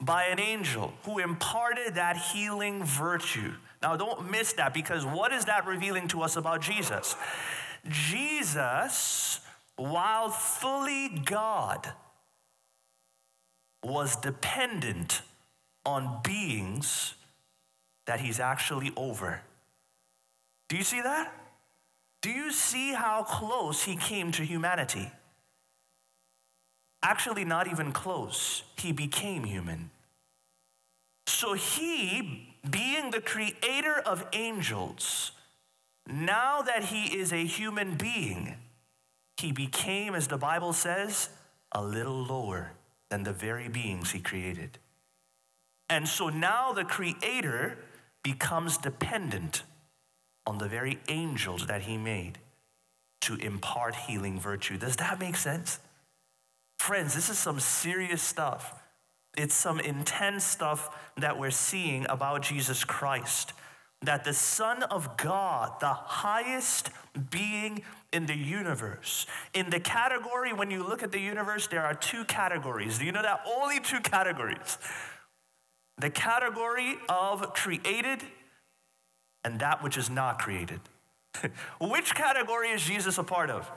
By 0.00 0.24
an 0.24 0.40
angel 0.40 0.94
who 1.04 1.18
imparted 1.18 1.94
that 1.94 2.16
healing 2.16 2.82
virtue. 2.84 3.52
Now, 3.82 3.96
don't 3.96 4.30
miss 4.30 4.54
that 4.54 4.72
because 4.72 5.04
what 5.04 5.32
is 5.32 5.44
that 5.44 5.66
revealing 5.66 6.08
to 6.08 6.22
us 6.22 6.36
about 6.36 6.62
Jesus? 6.62 7.14
Jesus, 7.88 9.40
while 9.76 10.28
fully 10.30 11.08
God, 11.08 11.92
was 13.82 14.16
dependent 14.16 15.22
on 15.84 16.20
beings 16.24 17.14
that 18.06 18.20
he's 18.20 18.40
actually 18.40 18.92
over. 18.96 19.42
Do 20.68 20.76
you 20.76 20.82
see 20.82 21.00
that? 21.00 21.32
Do 22.22 22.30
you 22.30 22.50
see 22.50 22.92
how 22.92 23.22
close 23.22 23.84
he 23.84 23.94
came 23.96 24.32
to 24.32 24.44
humanity? 24.44 25.10
Actually, 27.02 27.44
not 27.44 27.68
even 27.68 27.92
close. 27.92 28.64
He 28.76 28.90
became 28.90 29.44
human. 29.44 29.90
So 31.28 31.52
he, 31.52 32.54
being 32.68 33.10
the 33.12 33.20
creator 33.20 34.00
of 34.04 34.26
angels, 34.32 35.32
now 36.06 36.62
that 36.62 36.84
he 36.84 37.16
is 37.18 37.32
a 37.32 37.44
human 37.44 37.96
being, 37.96 38.56
he 39.36 39.52
became, 39.52 40.14
as 40.14 40.28
the 40.28 40.38
Bible 40.38 40.72
says, 40.72 41.28
a 41.72 41.82
little 41.82 42.24
lower 42.24 42.72
than 43.10 43.22
the 43.22 43.32
very 43.32 43.68
beings 43.68 44.12
he 44.12 44.20
created. 44.20 44.78
And 45.88 46.08
so 46.08 46.28
now 46.28 46.72
the 46.72 46.84
creator 46.84 47.78
becomes 48.22 48.78
dependent 48.78 49.62
on 50.46 50.58
the 50.58 50.68
very 50.68 50.98
angels 51.08 51.66
that 51.66 51.82
he 51.82 51.96
made 51.96 52.38
to 53.22 53.34
impart 53.36 53.94
healing 53.94 54.38
virtue. 54.38 54.78
Does 54.78 54.96
that 54.96 55.18
make 55.18 55.36
sense? 55.36 55.80
Friends, 56.78 57.14
this 57.14 57.28
is 57.28 57.38
some 57.38 57.60
serious 57.60 58.22
stuff. 58.22 58.80
It's 59.36 59.54
some 59.54 59.80
intense 59.80 60.44
stuff 60.44 60.96
that 61.16 61.38
we're 61.38 61.50
seeing 61.50 62.06
about 62.08 62.42
Jesus 62.42 62.84
Christ 62.84 63.52
that 64.06 64.24
the 64.24 64.32
Son 64.32 64.82
of 64.84 65.16
God, 65.16 65.80
the 65.80 65.92
highest 65.92 66.90
being 67.30 67.82
in 68.12 68.26
the 68.26 68.36
universe, 68.36 69.26
in 69.54 69.70
the 69.70 69.80
category, 69.80 70.52
when 70.52 70.70
you 70.70 70.86
look 70.86 71.02
at 71.02 71.12
the 71.12 71.20
universe, 71.20 71.66
there 71.66 71.82
are 71.82 71.94
two 71.94 72.24
categories. 72.24 72.98
Do 72.98 73.04
you 73.04 73.12
know 73.12 73.22
that? 73.22 73.40
Only 73.46 73.80
two 73.80 74.00
categories 74.00 74.78
the 75.98 76.10
category 76.10 76.96
of 77.08 77.54
created 77.54 78.22
and 79.44 79.60
that 79.60 79.82
which 79.82 79.96
is 79.96 80.10
not 80.10 80.38
created. 80.38 80.80
which 81.80 82.14
category 82.14 82.68
is 82.70 82.82
Jesus 82.82 83.16
a 83.16 83.22
part 83.22 83.48
of? 83.48 83.70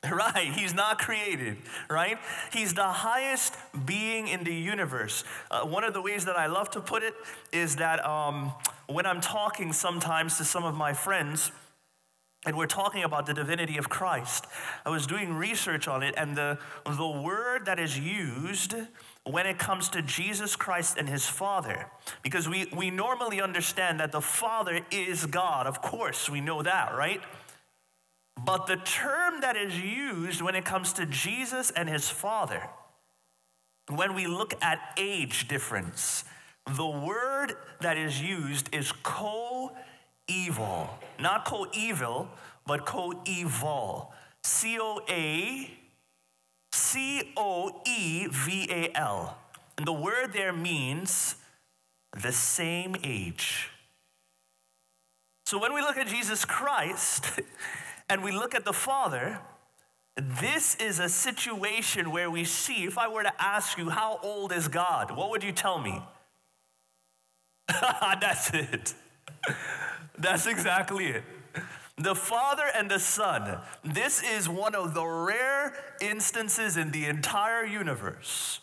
Right, 0.12 0.52
he's 0.54 0.74
not 0.74 1.00
created, 1.00 1.56
right? 1.90 2.18
He's 2.52 2.72
the 2.72 2.84
highest 2.84 3.54
being 3.84 4.28
in 4.28 4.44
the 4.44 4.54
universe. 4.54 5.24
Uh, 5.50 5.62
one 5.62 5.82
of 5.82 5.92
the 5.92 6.00
ways 6.00 6.24
that 6.26 6.38
I 6.38 6.46
love 6.46 6.70
to 6.70 6.80
put 6.80 7.02
it 7.02 7.14
is 7.52 7.76
that 7.76 8.04
um, 8.06 8.52
when 8.86 9.06
I'm 9.06 9.20
talking 9.20 9.72
sometimes 9.72 10.36
to 10.38 10.44
some 10.44 10.64
of 10.64 10.76
my 10.76 10.92
friends, 10.92 11.50
and 12.46 12.56
we're 12.56 12.66
talking 12.66 13.02
about 13.02 13.26
the 13.26 13.34
divinity 13.34 13.76
of 13.76 13.88
Christ, 13.88 14.46
I 14.86 14.90
was 14.90 15.06
doing 15.06 15.34
research 15.34 15.88
on 15.88 16.04
it, 16.04 16.14
and 16.16 16.36
the, 16.36 16.58
the 16.86 17.08
word 17.08 17.66
that 17.66 17.80
is 17.80 17.98
used 17.98 18.74
when 19.24 19.46
it 19.46 19.58
comes 19.58 19.88
to 19.90 20.02
Jesus 20.02 20.54
Christ 20.54 20.96
and 20.96 21.08
his 21.08 21.26
Father, 21.26 21.90
because 22.22 22.48
we, 22.48 22.66
we 22.74 22.90
normally 22.90 23.42
understand 23.42 23.98
that 23.98 24.12
the 24.12 24.20
Father 24.20 24.80
is 24.92 25.26
God. 25.26 25.66
Of 25.66 25.82
course, 25.82 26.30
we 26.30 26.40
know 26.40 26.62
that, 26.62 26.94
right? 26.96 27.20
But 28.44 28.66
the 28.66 28.76
term 28.76 29.40
that 29.40 29.56
is 29.56 29.80
used 29.80 30.40
when 30.42 30.54
it 30.54 30.64
comes 30.64 30.92
to 30.94 31.06
Jesus 31.06 31.70
and 31.70 31.88
his 31.88 32.08
Father, 32.08 32.62
when 33.88 34.14
we 34.14 34.26
look 34.26 34.54
at 34.62 34.78
age 34.96 35.48
difference, 35.48 36.24
the 36.76 36.86
word 36.86 37.54
that 37.80 37.96
is 37.96 38.20
used 38.20 38.74
is 38.74 38.92
co 39.02 39.72
evil. 40.28 40.90
Not 41.18 41.44
co 41.44 41.66
evil, 41.72 42.28
but 42.66 42.84
coeval. 42.84 44.12
C 44.44 44.78
O 44.80 45.00
A 45.08 45.70
C 46.72 47.32
O 47.36 47.82
E 47.86 48.28
V 48.30 48.68
A 48.70 48.96
L. 48.96 49.36
And 49.76 49.86
the 49.86 49.92
word 49.92 50.32
there 50.32 50.52
means 50.52 51.36
the 52.20 52.32
same 52.32 52.96
age. 53.02 53.70
So 55.46 55.58
when 55.58 55.72
we 55.72 55.80
look 55.80 55.96
at 55.96 56.06
Jesus 56.06 56.44
Christ, 56.44 57.40
and 58.08 58.22
we 58.22 58.32
look 58.32 58.54
at 58.54 58.64
the 58.64 58.72
Father, 58.72 59.40
this 60.16 60.74
is 60.76 60.98
a 60.98 61.08
situation 61.08 62.10
where 62.10 62.30
we 62.30 62.44
see, 62.44 62.84
if 62.84 62.98
I 62.98 63.08
were 63.08 63.22
to 63.22 63.42
ask 63.42 63.78
you, 63.78 63.90
how 63.90 64.18
old 64.22 64.52
is 64.52 64.68
God? 64.68 65.16
What 65.16 65.30
would 65.30 65.44
you 65.44 65.52
tell 65.52 65.78
me? 65.78 66.02
That's 67.68 68.50
it. 68.52 68.94
That's 70.18 70.46
exactly 70.46 71.06
it. 71.06 71.24
The 71.96 72.14
Father 72.14 72.64
and 72.74 72.90
the 72.90 72.98
Son. 72.98 73.58
This 73.84 74.22
is 74.22 74.48
one 74.48 74.74
of 74.74 74.94
the 74.94 75.04
rare 75.04 75.74
instances 76.00 76.76
in 76.76 76.90
the 76.90 77.06
entire 77.06 77.64
universe 77.64 78.60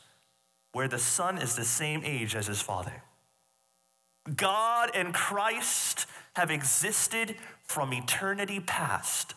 where 0.71 0.87
the 0.87 0.99
Son 0.99 1.37
is 1.37 1.55
the 1.55 1.63
same 1.63 2.01
age 2.03 2.35
as 2.35 2.47
his 2.47 2.61
Father. 2.61 3.03
God 4.35 4.91
and 4.93 5.13
Christ 5.13 6.05
have 6.35 6.49
existed 6.49 7.35
from 7.65 7.93
eternity 7.93 8.59
past, 8.59 9.33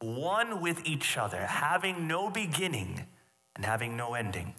one 0.00 0.60
with 0.60 0.86
each 0.86 1.16
other, 1.16 1.46
having 1.46 2.06
no 2.06 2.30
beginning 2.30 3.06
and 3.54 3.64
having 3.64 3.96
no 3.96 4.14
ending. 4.14 4.54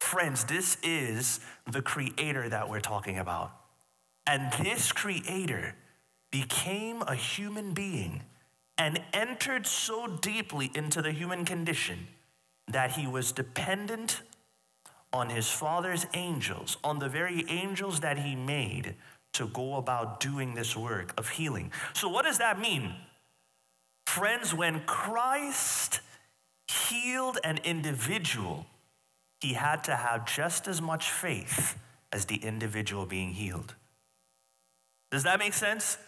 Friends, 0.00 0.44
this 0.44 0.76
is 0.82 1.40
the 1.70 1.82
creator 1.82 2.48
that 2.48 2.68
we're 2.68 2.80
talking 2.80 3.18
about. 3.18 3.52
And 4.26 4.52
this 4.62 4.92
creator 4.92 5.74
became 6.30 7.02
a 7.02 7.14
human 7.14 7.72
being 7.72 8.22
and 8.76 9.02
entered 9.12 9.66
so 9.66 10.06
deeply 10.06 10.70
into 10.74 11.02
the 11.02 11.12
human 11.12 11.44
condition 11.44 12.06
that 12.68 12.92
he 12.92 13.06
was 13.06 13.32
dependent 13.32 14.20
on 15.12 15.30
his 15.30 15.50
father's 15.50 16.06
angels, 16.14 16.76
on 16.84 16.98
the 16.98 17.08
very 17.08 17.44
angels 17.48 18.00
that 18.00 18.18
he 18.18 18.36
made 18.36 18.94
to 19.38 19.46
go 19.46 19.76
about 19.76 20.20
doing 20.20 20.54
this 20.54 20.76
work 20.76 21.14
of 21.18 21.28
healing. 21.28 21.72
So, 21.94 22.08
what 22.08 22.24
does 22.24 22.38
that 22.38 22.60
mean? 22.60 22.94
Friends, 24.06 24.52
when 24.54 24.80
Christ 24.80 26.00
healed 26.68 27.38
an 27.44 27.58
individual, 27.64 28.66
he 29.40 29.54
had 29.54 29.84
to 29.84 29.96
have 29.96 30.26
just 30.26 30.68
as 30.68 30.82
much 30.82 31.10
faith 31.10 31.78
as 32.12 32.24
the 32.26 32.36
individual 32.36 33.06
being 33.06 33.32
healed. 33.32 33.74
Does 35.10 35.22
that 35.22 35.38
make 35.38 35.54
sense? 35.54 35.98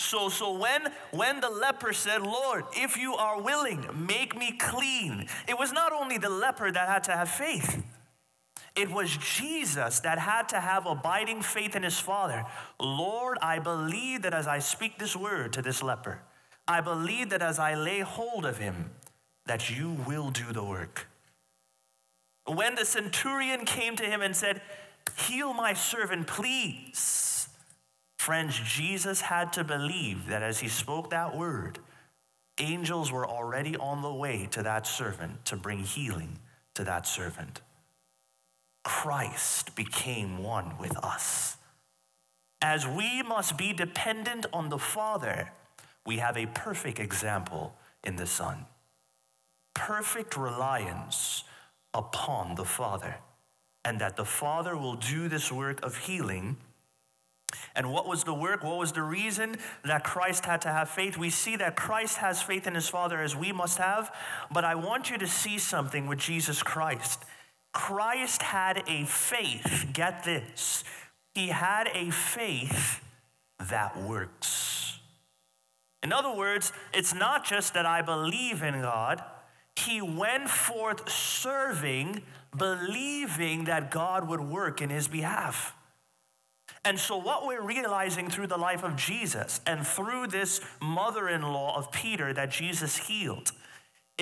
So, 0.00 0.28
so 0.28 0.56
when, 0.58 0.88
when 1.12 1.40
the 1.40 1.50
leper 1.50 1.92
said, 1.92 2.22
Lord, 2.22 2.64
if 2.72 2.96
you 2.96 3.14
are 3.14 3.40
willing, 3.40 3.86
make 3.94 4.36
me 4.36 4.56
clean, 4.58 5.26
it 5.48 5.58
was 5.58 5.72
not 5.72 5.92
only 5.92 6.18
the 6.18 6.30
leper 6.30 6.70
that 6.70 6.88
had 6.88 7.04
to 7.04 7.12
have 7.12 7.28
faith. 7.28 7.82
It 8.74 8.90
was 8.90 9.16
Jesus 9.16 10.00
that 10.00 10.18
had 10.18 10.48
to 10.50 10.60
have 10.60 10.86
abiding 10.86 11.42
faith 11.42 11.76
in 11.76 11.82
his 11.82 11.98
Father. 11.98 12.44
Lord, 12.80 13.38
I 13.42 13.58
believe 13.58 14.22
that 14.22 14.32
as 14.32 14.46
I 14.46 14.60
speak 14.60 14.98
this 14.98 15.14
word 15.14 15.52
to 15.52 15.62
this 15.62 15.82
leper, 15.82 16.20
I 16.66 16.80
believe 16.80 17.30
that 17.30 17.42
as 17.42 17.58
I 17.58 17.74
lay 17.74 18.00
hold 18.00 18.46
of 18.46 18.58
him, 18.58 18.90
that 19.46 19.68
you 19.68 19.96
will 20.06 20.30
do 20.30 20.52
the 20.52 20.64
work. 20.64 21.06
When 22.46 22.74
the 22.74 22.84
centurion 22.84 23.64
came 23.66 23.96
to 23.96 24.04
him 24.04 24.22
and 24.22 24.34
said, 24.34 24.62
Heal 25.16 25.52
my 25.52 25.74
servant, 25.74 26.26
please. 26.26 27.48
Friends, 28.18 28.58
Jesus 28.64 29.20
had 29.20 29.52
to 29.54 29.64
believe 29.64 30.28
that 30.28 30.42
as 30.42 30.60
he 30.60 30.68
spoke 30.68 31.10
that 31.10 31.36
word, 31.36 31.80
angels 32.58 33.10
were 33.10 33.26
already 33.26 33.76
on 33.76 34.00
the 34.00 34.14
way 34.14 34.48
to 34.52 34.62
that 34.62 34.86
servant 34.86 35.44
to 35.46 35.56
bring 35.56 35.80
healing 35.80 36.38
to 36.74 36.84
that 36.84 37.06
servant. 37.06 37.60
Christ 38.84 39.74
became 39.76 40.38
one 40.42 40.76
with 40.78 40.96
us. 41.04 41.56
As 42.60 42.86
we 42.86 43.22
must 43.22 43.56
be 43.56 43.72
dependent 43.72 44.46
on 44.52 44.68
the 44.68 44.78
Father, 44.78 45.50
we 46.06 46.18
have 46.18 46.36
a 46.36 46.46
perfect 46.46 46.98
example 46.98 47.74
in 48.04 48.16
the 48.16 48.26
Son. 48.26 48.66
Perfect 49.74 50.36
reliance 50.36 51.44
upon 51.94 52.54
the 52.54 52.64
Father, 52.64 53.16
and 53.84 54.00
that 54.00 54.16
the 54.16 54.24
Father 54.24 54.76
will 54.76 54.96
do 54.96 55.28
this 55.28 55.50
work 55.50 55.82
of 55.82 55.96
healing. 55.96 56.56
And 57.74 57.92
what 57.92 58.06
was 58.06 58.24
the 58.24 58.34
work? 58.34 58.64
What 58.64 58.78
was 58.78 58.92
the 58.92 59.02
reason 59.02 59.56
that 59.84 60.04
Christ 60.04 60.46
had 60.46 60.62
to 60.62 60.68
have 60.68 60.88
faith? 60.88 61.18
We 61.18 61.30
see 61.30 61.56
that 61.56 61.76
Christ 61.76 62.18
has 62.18 62.40
faith 62.42 62.66
in 62.66 62.74
his 62.74 62.88
Father 62.88 63.20
as 63.20 63.36
we 63.36 63.52
must 63.52 63.78
have, 63.78 64.14
but 64.50 64.64
I 64.64 64.74
want 64.74 65.10
you 65.10 65.18
to 65.18 65.26
see 65.26 65.58
something 65.58 66.06
with 66.06 66.18
Jesus 66.18 66.62
Christ. 66.62 67.24
Christ 67.72 68.42
had 68.42 68.84
a 68.86 69.04
faith, 69.04 69.88
get 69.92 70.24
this, 70.24 70.84
he 71.34 71.48
had 71.48 71.88
a 71.94 72.10
faith 72.10 73.02
that 73.58 74.00
works. 74.00 74.98
In 76.02 76.12
other 76.12 76.34
words, 76.34 76.72
it's 76.92 77.14
not 77.14 77.44
just 77.44 77.74
that 77.74 77.86
I 77.86 78.02
believe 78.02 78.62
in 78.62 78.80
God, 78.82 79.22
he 79.76 80.02
went 80.02 80.50
forth 80.50 81.08
serving, 81.08 82.22
believing 82.56 83.64
that 83.64 83.90
God 83.90 84.28
would 84.28 84.40
work 84.40 84.82
in 84.82 84.90
his 84.90 85.08
behalf. 85.08 85.74
And 86.84 86.98
so, 86.98 87.16
what 87.16 87.46
we're 87.46 87.62
realizing 87.62 88.28
through 88.28 88.48
the 88.48 88.56
life 88.56 88.82
of 88.82 88.96
Jesus 88.96 89.60
and 89.66 89.86
through 89.86 90.26
this 90.26 90.60
mother 90.80 91.28
in 91.28 91.42
law 91.42 91.76
of 91.76 91.92
Peter 91.92 92.32
that 92.32 92.50
Jesus 92.50 92.96
healed 92.96 93.52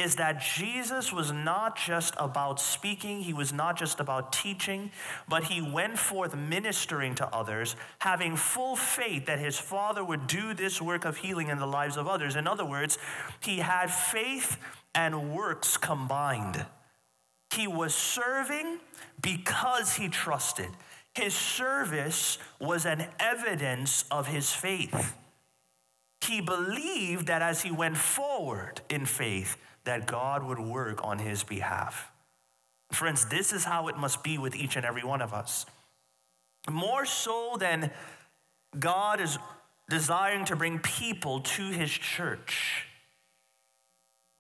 is 0.01 0.17
that 0.17 0.41
Jesus 0.41 1.13
was 1.13 1.33
not 1.33 1.77
just 1.77 2.15
about 2.19 2.61
speaking, 2.61 3.21
he 3.21 3.33
was 3.33 3.53
not 3.53 3.77
just 3.77 4.01
about 4.01 4.33
teaching, 4.33 4.91
but 5.29 5.45
he 5.45 5.61
went 5.61 5.99
forth 5.99 6.35
ministering 6.35 7.15
to 7.17 7.27
others, 7.29 7.77
having 8.01 8.37
full 8.37 8.77
faith 8.77 9.27
that 9.27 9.39
his 9.39 9.59
Father 9.59 10.05
would 10.05 10.27
do 10.27 10.55
this 10.55 10.81
work 10.81 11.05
of 11.05 11.19
healing 11.19 11.49
in 11.49 11.59
the 11.59 11.67
lives 11.67 11.97
of 11.97 12.09
others. 12.09 12.37
In 12.37 12.47
other 12.47 12.65
words, 12.65 12.99
he 13.41 13.59
had 13.59 13.91
faith 13.91 14.57
and 14.95 15.35
works 15.35 15.77
combined. 15.77 16.67
He 17.55 17.67
was 17.67 17.95
serving 17.95 18.79
because 19.21 19.97
he 19.97 20.09
trusted. 20.09 20.71
His 21.15 21.35
service 21.35 22.39
was 22.61 22.87
an 22.87 23.07
evidence 23.19 24.05
of 24.11 24.29
his 24.29 24.53
faith. 24.53 25.17
He 26.21 26.41
believed 26.41 27.27
that 27.27 27.43
as 27.43 27.63
he 27.63 27.71
went 27.71 27.97
forward 27.97 28.83
in 28.89 29.07
faith, 29.07 29.57
that 29.91 30.07
God 30.07 30.45
would 30.45 30.61
work 30.61 31.01
on 31.03 31.19
his 31.19 31.43
behalf. 31.43 32.13
Friends, 32.93 33.29
this 33.29 33.53
is 33.53 33.65
how 33.65 33.89
it 33.89 33.97
must 33.97 34.23
be 34.23 34.39
with 34.39 34.55
each 34.55 34.77
and 34.77 34.87
every 34.87 35.03
one 35.03 35.21
of 35.21 35.35
us. 35.35 35.67
More 36.71 37.05
so 37.05 37.57
than 37.59 37.91
God 38.79 39.21
is 39.21 39.37
desiring 39.89 40.45
to 40.45 40.55
bring 40.55 40.79
people 40.79 41.41
to 41.41 41.71
his 41.71 41.91
church, 41.91 42.87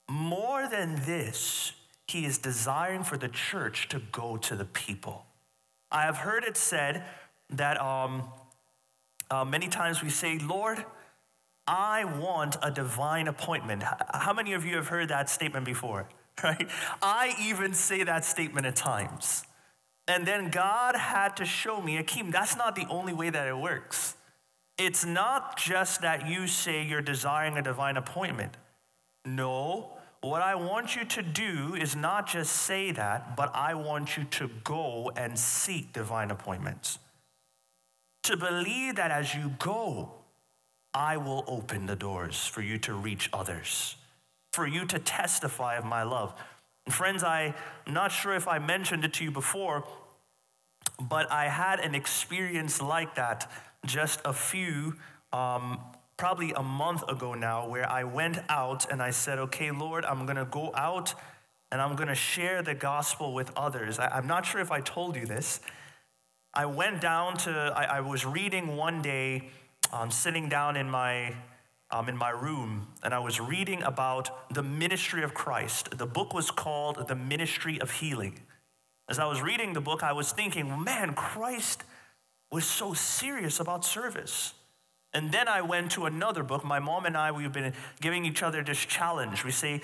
more 0.09 0.69
than 0.69 0.95
this, 1.05 1.73
he 2.07 2.25
is 2.25 2.39
desiring 2.39 3.03
for 3.03 3.17
the 3.17 3.29
church 3.29 3.89
to 3.89 4.01
go 4.13 4.37
to 4.37 4.55
the 4.55 4.67
people. 4.67 5.27
I 5.91 6.03
have 6.03 6.19
heard 6.19 6.45
it 6.45 6.57
said 6.57 7.03
that 7.49 7.81
um, 7.81 8.23
uh, 9.29 9.45
many 9.45 9.67
times 9.67 10.01
we 10.01 10.11
say, 10.11 10.39
Lord, 10.39 10.85
I 11.71 12.05
want 12.05 12.57
a 12.65 12.71
divine 12.73 13.29
appointment. 13.29 13.85
How 14.13 14.33
many 14.33 14.55
of 14.55 14.65
you 14.65 14.75
have 14.75 14.89
heard 14.89 15.09
that 15.09 15.31
statement 15.31 15.65
before? 15.65 16.09
Right? 16.43 16.71
I 17.03 17.35
even 17.39 17.75
say 17.75 18.03
that 18.03 18.25
statement 18.25 18.65
at 18.65 18.75
times. 18.75 19.45
And 20.09 20.27
then 20.27 20.49
God 20.49 20.97
had 20.97 21.37
to 21.37 21.45
show 21.45 21.83
me, 21.83 22.03
Akeem, 22.03 22.33
that's 22.33 22.57
not 22.57 22.75
the 22.77 22.87
only 22.89 23.13
way 23.13 23.29
that 23.29 23.47
it 23.47 23.59
works. 23.59 24.17
It's 24.79 25.05
not 25.05 25.59
just 25.59 26.01
that 26.01 26.27
you 26.27 26.47
say 26.47 26.83
you're 26.83 27.03
desiring 27.03 27.59
a 27.59 27.63
divine 27.63 27.99
appointment. 27.99 28.57
No, 29.27 29.91
what 30.23 30.41
I 30.41 30.55
want 30.55 30.97
you 30.97 31.05
to 31.05 31.23
do 31.23 31.75
is 31.75 31.95
not 31.95 32.27
just 32.27 32.53
say 32.57 32.91
that, 32.93 33.37
but 33.37 33.55
I 33.55 33.75
want 33.75 34.17
you 34.17 34.25
to 34.25 34.51
go 34.65 35.13
and 35.17 35.39
seek 35.39 35.93
divine 35.93 36.31
appointments. 36.31 36.99
To 38.23 38.37
believe 38.39 38.97
that 38.97 39.11
as 39.11 39.35
you 39.35 39.53
go, 39.59 40.20
I 40.93 41.17
will 41.17 41.45
open 41.47 41.87
the 41.87 41.97
doors 41.97 42.47
for 42.47 42.63
you 42.63 42.79
to 42.79 42.95
reach 42.95 43.31
others, 43.33 43.97
for 44.53 44.67
you 44.67 44.85
to 44.87 44.99
testify 44.99 45.77
of 45.77 45.85
my 45.85 46.03
love. 46.03 46.35
And 46.87 46.95
friends, 46.95 47.23
I'm 47.23 47.55
not 47.87 48.11
sure 48.11 48.35
if 48.35 48.49
I 48.49 48.59
mentioned 48.59 49.05
it 49.05 49.13
to 49.15 49.25
you 49.25 49.31
before, 49.31 49.85
but 51.01 51.31
I 51.31 51.49
had 51.49 51.81
an 51.81 51.95
experience 51.95 52.83
like 52.83 53.15
that 53.15 53.51
just 53.87 54.21
a 54.25 54.33
few, 54.33 54.97
um, 55.33 55.81
probably 56.17 56.53
a 56.53 56.63
month 56.63 57.09
ago 57.09 57.35
now, 57.35 57.69
where 57.69 57.89
I 57.89 58.05
went 58.05 58.39
out 58.49 58.91
and 58.91 59.01
I 59.01 59.11
said, 59.11 59.39
okay, 59.39 59.71
Lord, 59.71 60.05
I'm 60.05 60.27
gonna 60.27 60.45
go 60.45 60.73
out 60.75 61.15
and 61.71 61.81
I'm 61.81 61.95
gonna 61.95 62.15
share 62.15 62.63
the 62.63 62.75
gospel 62.75 63.33
with 63.33 63.53
others. 63.57 63.99
I, 63.99 64.19
am 64.19 64.27
not 64.27 64.45
sure 64.45 64.61
if 64.61 64.73
I 64.73 64.81
told 64.81 65.17
you 65.17 65.25
this. 65.25 65.61
I 66.53 66.67
went 66.67 67.01
down 67.01 67.37
to, 67.39 67.73
I, 67.77 67.99
I 67.99 68.01
was 68.01 68.27
reading 68.27 68.77
one 68.77 69.03
day 69.03 69.51
um, 69.93 70.11
sitting 70.11 70.49
down 70.49 70.77
in 70.77 70.89
my, 70.89 71.35
um, 71.91 72.09
in 72.09 72.17
my 72.17 72.31
room 72.31 72.89
and 73.03 73.13
I 73.15 73.19
was 73.19 73.41
reading 73.41 73.83
about 73.83 74.53
the 74.55 74.63
ministry 74.63 75.23
of 75.23 75.35
Christ. 75.35 75.97
The 75.97 76.07
book 76.07 76.35
was 76.35 76.51
called 76.51 77.09
The 77.09 77.17
Ministry 77.17 77.81
of 77.81 77.91
Healing. 77.91 78.41
As 79.09 79.19
I 79.19 79.27
was 79.27 79.43
reading 79.43 79.73
the 79.73 79.81
book, 79.81 80.03
I 80.03 80.13
was 80.13 80.33
thinking, 80.33 80.85
man, 80.85 81.15
Christ 81.15 81.83
was 82.53 82.65
so 82.65 82.95
serious 82.95 83.61
about 83.61 83.85
service. 83.85 84.55
And 85.13 85.33
then 85.33 85.49
I 85.49 85.61
went 85.63 85.91
to 85.93 86.07
another 86.07 86.43
book. 86.43 86.65
My 86.65 86.79
mom 86.79 87.05
and 87.05 87.17
I, 87.17 87.33
we've 87.33 87.53
been 87.53 87.73
giving 88.01 88.25
each 88.25 88.43
other 88.43 88.63
this 88.63 88.79
challenge. 88.79 89.45
We 89.45 89.51
say, 89.51 89.83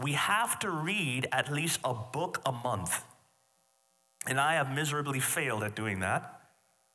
we 0.00 0.12
have 0.12 0.58
to 0.60 0.70
read 0.70 1.28
at 1.30 1.52
least 1.52 1.78
a 1.84 1.94
book 1.94 2.40
a 2.44 2.52
month. 2.52 3.04
And 4.26 4.40
I 4.40 4.54
have 4.54 4.72
miserably 4.72 5.20
failed 5.20 5.62
at 5.62 5.74
doing 5.74 6.00
that. 6.00 6.41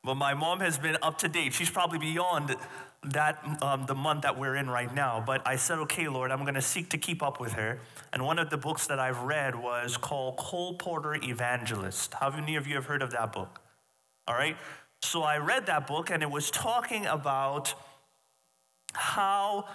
But 0.08 0.15
my 0.15 0.34
mom 0.34 0.62
has 0.62 0.78
been 0.78 0.96
up 1.02 1.17
to 1.17 1.28
date. 1.28 1.54
She's 1.54 1.70
probably 1.70 2.00
beyond 2.00 2.56
that 3.04 3.43
um, 3.62 3.88
the 3.88 3.93
month 3.93 4.22
that 4.22 4.39
we're 4.39 4.56
in 4.56 4.70
right 4.70 4.91
now. 4.96 5.22
But 5.24 5.46
I 5.46 5.58
said, 5.58 5.80
okay, 5.80 6.08
Lord, 6.08 6.32
I'm 6.32 6.43
going 6.43 6.54
to 6.54 6.62
seek 6.62 6.91
to 6.91 6.98
keep 6.98 7.22
up 7.22 7.41
with 7.41 7.52
her. 7.54 7.80
And 8.13 8.24
one 8.24 8.39
of 8.39 8.50
the 8.50 8.56
books 8.56 8.88
that 8.88 9.00
I've 9.00 9.20
read 9.24 9.54
was 9.62 9.98
called 9.98 10.38
Colporteur 10.38 11.22
Evangelist. 11.28 12.13
How 12.13 12.30
many 12.30 12.56
of 12.56 12.67
you 12.67 12.76
have 12.76 12.86
heard 12.86 13.02
of 13.02 13.12
that 13.12 13.34
book? 13.34 13.60
All 14.30 14.36
right. 14.36 14.56
So 15.02 15.24
I 15.24 15.39
read 15.39 15.65
that 15.65 15.88
book, 15.88 16.10
and 16.10 16.24
it 16.24 16.32
was 16.32 16.52
talking 16.52 17.06
about 17.06 17.74
how 18.93 19.65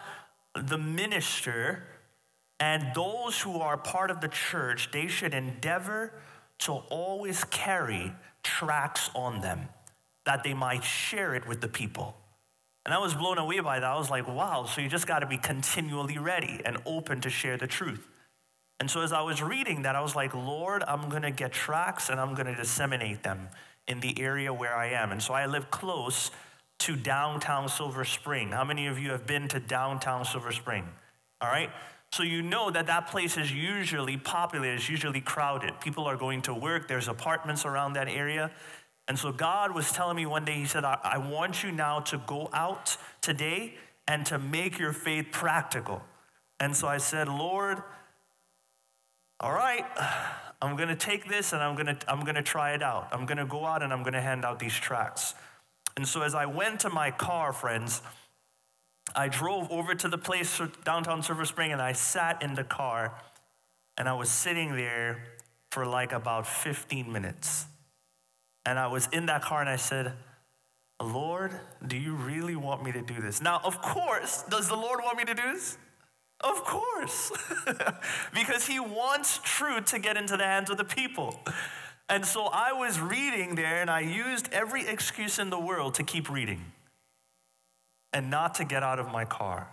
the 0.55 0.79
minister 0.79 1.85
and 2.59 2.95
those 2.95 3.39
who 3.39 3.61
are 3.61 3.77
part 3.77 4.11
of 4.11 4.23
the 4.23 4.29
church 4.29 4.93
they 4.93 5.09
should 5.09 5.35
endeavor 5.35 6.15
to 6.61 6.73
always 6.73 7.45
carry 7.45 8.15
tracts 8.43 9.11
on 9.15 9.43
them 9.43 9.69
that 10.27 10.45
they 10.45 10.55
might 10.55 10.85
share 10.85 11.35
it 11.35 11.47
with 11.47 11.61
the 11.61 11.69
people. 11.69 12.17
And 12.85 12.93
I 12.93 12.99
was 12.99 13.15
blown 13.15 13.39
away 13.39 13.61
by 13.61 13.81
that. 13.81 13.91
I 13.91 13.97
was 13.97 14.11
like, 14.11 14.27
wow, 14.27 14.65
so 14.65 14.81
you 14.81 14.89
just 14.89 15.07
got 15.07 15.21
to 15.21 15.27
be 15.27 15.37
continually 15.37 16.19
ready 16.19 16.61
and 16.65 16.79
open 16.85 17.21
to 17.21 17.31
share 17.31 17.57
the 17.57 17.67
truth. 17.67 18.09
And 18.81 18.91
so 18.91 19.01
as 19.03 19.13
I 19.13 19.23
was 19.23 19.41
reading 19.41 19.83
that, 19.83 19.95
I 19.95 20.01
was 20.01 20.17
like, 20.17 20.35
Lord, 20.35 20.83
I'm 20.89 21.09
going 21.09 21.23
to 21.23 21.31
get 21.31 21.53
tracts 21.53 22.09
and 22.09 22.19
I'm 22.19 22.35
going 22.35 22.47
to 22.47 22.55
disseminate 22.55 23.23
them 23.23 23.49
in 23.87 24.01
the 24.01 24.21
area 24.21 24.53
where 24.53 24.75
I 24.77 24.91
am. 24.91 25.13
And 25.13 25.23
so 25.23 25.35
I 25.35 25.47
live 25.47 25.71
close 25.71 26.33
to 26.81 26.97
downtown 26.97 27.69
Silver 27.69 28.05
Spring. 28.05 28.51
How 28.51 28.65
many 28.65 28.89
of 28.89 28.99
you 28.99 29.11
have 29.11 29.25
been 29.25 29.47
to 29.49 29.61
downtown 29.61 30.25
Silver 30.25 30.51
Spring? 30.51 30.89
All 31.41 31.49
right? 31.49 31.71
So 32.13 32.25
you 32.25 32.43
know 32.43 32.71
that 32.71 32.89
that 32.89 33.07
place 33.07 33.37
is 33.37 33.53
usually 33.53 34.17
popular, 34.17 34.75
it's 34.75 34.89
usually 34.89 35.21
crowded. 35.21 35.81
People 35.81 36.05
are 36.05 36.17
going 36.17 36.43
to 36.43 36.53
work, 36.53 36.89
there's 36.89 37.09
apartments 37.09 37.65
around 37.65 37.95
that 37.95 38.09
area. 38.09 38.51
And 39.13 39.19
so 39.19 39.31
God 39.31 39.75
was 39.75 39.93
telling 39.93 40.17
me 40.17 40.25
one 40.25 40.47
day, 40.47 40.55
He 40.55 40.65
said, 40.65 40.87
I, 40.87 40.99
I 41.05 41.19
want 41.19 41.63
you 41.63 41.71
now 41.71 42.01
to 42.01 42.17
go 42.27 42.49
out 42.51 42.97
today 43.21 43.75
and 44.09 44.25
to 44.25 44.39
make 44.39 44.79
your 44.79 44.95
faith 44.95 45.27
practical. 45.31 46.01
And 46.59 46.75
so 46.75 46.89
I 46.89 46.97
said, 46.97 47.29
Lord, 47.29 47.83
all 49.39 49.53
right, 49.53 49.85
I'm 50.63 50.77
gonna 50.77 50.97
take 50.97 51.29
this 51.29 51.53
and 51.53 51.63
I'm 51.63 51.77
gonna, 51.77 51.99
I'm 52.09 52.25
gonna 52.25 52.43
try 52.43 52.73
it 52.73 52.83
out. 52.83 53.09
I'm 53.13 53.27
gonna 53.27 53.45
go 53.45 53.67
out 53.67 53.83
and 53.83 53.93
I'm 53.93 54.03
gonna 54.03 54.23
hand 54.23 54.47
out 54.47 54.59
these 54.59 54.73
tracts. 54.73 55.35
And 55.95 56.09
so 56.09 56.23
as 56.23 56.35
I 56.35 56.47
went 56.47 56.81
to 56.81 56.89
my 56.89 57.11
car, 57.11 57.53
friends, 57.53 58.01
I 59.15 59.29
drove 59.29 59.71
over 59.71 59.95
to 59.95 60.09
the 60.09 60.17
place 60.17 60.59
downtown 60.85 61.23
Silver 61.23 61.45
Spring 61.45 61.71
and 61.71 61.83
I 61.83 61.93
sat 61.93 62.43
in 62.43 62.55
the 62.55 62.65
car 62.65 63.21
and 63.99 64.09
I 64.09 64.15
was 64.15 64.31
sitting 64.31 64.75
there 64.75 65.23
for 65.71 65.85
like 65.85 66.13
about 66.13 66.47
15 66.47 67.13
minutes. 67.13 67.67
And 68.65 68.79
I 68.79 68.87
was 68.87 69.09
in 69.13 69.27
that 69.27 69.43
car 69.43 69.61
and 69.61 69.69
I 69.69 69.77
said, 69.77 70.13
Lord, 71.01 71.53
do 71.87 71.97
you 71.97 72.15
really 72.15 72.57
want 72.57 72.85
me 72.85 72.93
to 72.93 73.03
do 73.03 73.21
this? 73.21 73.41
Now, 73.41 73.61
of 73.65 73.83
course, 73.83 74.45
does 74.49 74.69
the 74.69 74.77
Lord 74.77 75.01
want 75.03 75.19
me 75.19 75.25
to 75.25 75.35
do 75.35 75.53
this? 75.53 75.79
Of 76.41 76.65
course. 76.65 77.33
because 78.35 78.67
he 78.67 78.79
wants 78.79 79.41
truth 79.43 79.87
to 79.87 79.99
get 79.99 80.17
into 80.17 80.37
the 80.37 80.45
hands 80.45 80.71
of 80.71 80.77
the 80.77 80.85
people. 80.85 81.41
And 82.09 82.25
so 82.25 82.45
I 82.45 82.73
was 82.73 83.01
reading 83.01 83.55
there 83.55 83.81
and 83.81 83.91
I 83.91 84.01
used 84.01 84.49
every 84.53 84.87
excuse 84.87 85.39
in 85.39 85.51
the 85.51 85.59
world 85.59 85.95
to 85.95 86.03
keep 86.03 86.31
reading 86.31 86.73
and 88.13 88.31
not 88.31 88.57
to 88.57 88.65
get 88.65 88.83
out 88.83 88.99
of 88.99 89.11
my 89.11 89.25
car. 89.25 89.69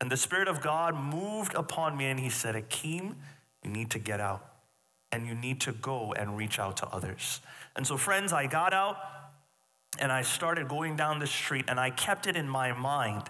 And 0.00 0.10
the 0.10 0.16
Spirit 0.16 0.48
of 0.48 0.60
God 0.60 0.96
moved 0.96 1.54
upon 1.54 1.96
me 1.96 2.06
and 2.06 2.18
he 2.18 2.30
said, 2.30 2.56
Akeem, 2.56 3.14
you 3.62 3.70
need 3.70 3.90
to 3.90 3.98
get 3.98 4.20
out 4.20 4.44
and 5.12 5.26
you 5.26 5.34
need 5.34 5.60
to 5.60 5.72
go 5.72 6.12
and 6.12 6.36
reach 6.36 6.58
out 6.58 6.78
to 6.78 6.88
others. 6.88 7.40
And 7.76 7.86
so, 7.86 7.96
friends, 7.96 8.32
I 8.32 8.46
got 8.46 8.72
out 8.72 8.96
and 9.98 10.12
I 10.12 10.22
started 10.22 10.68
going 10.68 10.96
down 10.96 11.18
the 11.18 11.26
street 11.26 11.64
and 11.68 11.78
I 11.78 11.90
kept 11.90 12.26
it 12.26 12.36
in 12.36 12.48
my 12.48 12.72
mind. 12.72 13.24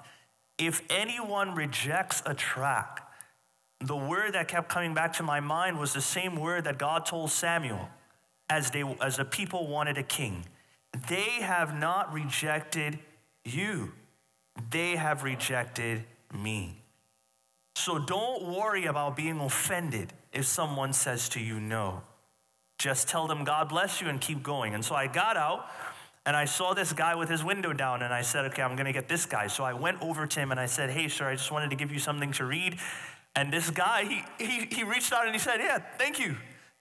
If 0.59 0.83
anyone 0.91 1.55
rejects 1.55 2.23
a 2.27 2.35
track, 2.35 3.01
the 3.81 3.97
word 3.97 4.35
that 4.35 4.49
kept 4.49 4.69
coming 4.69 4.95
back 4.95 5.15
to 5.15 5.23
my 5.23 5.41
mind 5.41 5.79
was 5.79 5.93
the 5.93 6.01
same 6.01 6.37
word 6.37 6.65
that 6.65 6.79
God 6.79 7.07
told 7.07 7.31
Samuel 7.31 7.89
as, 8.49 8.71
they, 8.71 8.83
as 9.01 9.17
the 9.17 9.25
people 9.25 9.67
wanted 9.67 9.99
a 9.99 10.03
king. 10.03 10.47
They 11.09 11.41
have 11.41 11.75
not 11.75 12.13
rejected 12.13 12.99
you, 13.45 13.93
they 14.71 14.97
have 14.97 15.23
rejected 15.23 16.05
me. 16.33 16.81
So 17.77 17.99
don't 17.99 18.45
worry 18.45 18.87
about 18.87 19.17
being 19.17 19.41
offended 19.41 20.13
if 20.33 20.47
someone 20.47 20.93
says 20.93 21.29
to 21.31 21.41
you 21.41 21.59
no. 21.61 22.03
Just 22.85 23.09
tell 23.09 23.27
them, 23.27 23.45
God 23.45 23.71
bless 23.71 24.03
you, 24.03 24.09
and 24.11 24.21
keep 24.21 24.43
going. 24.43 24.75
And 24.75 24.85
so 24.85 24.95
I 24.95 25.07
got 25.07 25.39
out 25.39 25.71
and 26.27 26.37
I 26.37 26.45
saw 26.45 26.75
this 26.75 26.93
guy 26.93 27.15
with 27.15 27.31
his 27.31 27.43
window 27.43 27.73
down, 27.73 28.03
and 28.03 28.13
I 28.13 28.21
said, 28.21 28.45
Okay, 28.45 28.61
I'm 28.61 28.77
gonna 28.77 28.93
get 28.93 29.09
this 29.09 29.25
guy. 29.25 29.47
So 29.47 29.65
I 29.65 29.73
went 29.73 30.03
over 30.03 30.27
to 30.27 30.39
him 30.39 30.51
and 30.51 30.61
I 30.61 30.67
said, 30.67 30.91
Hey, 30.91 31.09
sir, 31.09 31.31
I 31.31 31.35
just 31.35 31.51
wanted 31.51 31.71
to 31.71 31.77
give 31.77 31.91
you 31.91 31.99
something 31.99 32.31
to 32.33 32.45
read. 32.45 32.77
And 33.35 33.51
this 33.51 33.71
guy, 33.71 34.23
he, 34.39 34.45
he, 34.45 34.67
he 34.67 34.85
reached 34.85 35.15
out 35.15 35.25
and 35.25 35.35
he 35.35 35.39
said, 35.39 35.61
Yeah, 35.61 35.79
thank 35.97 36.19
you. 36.19 36.37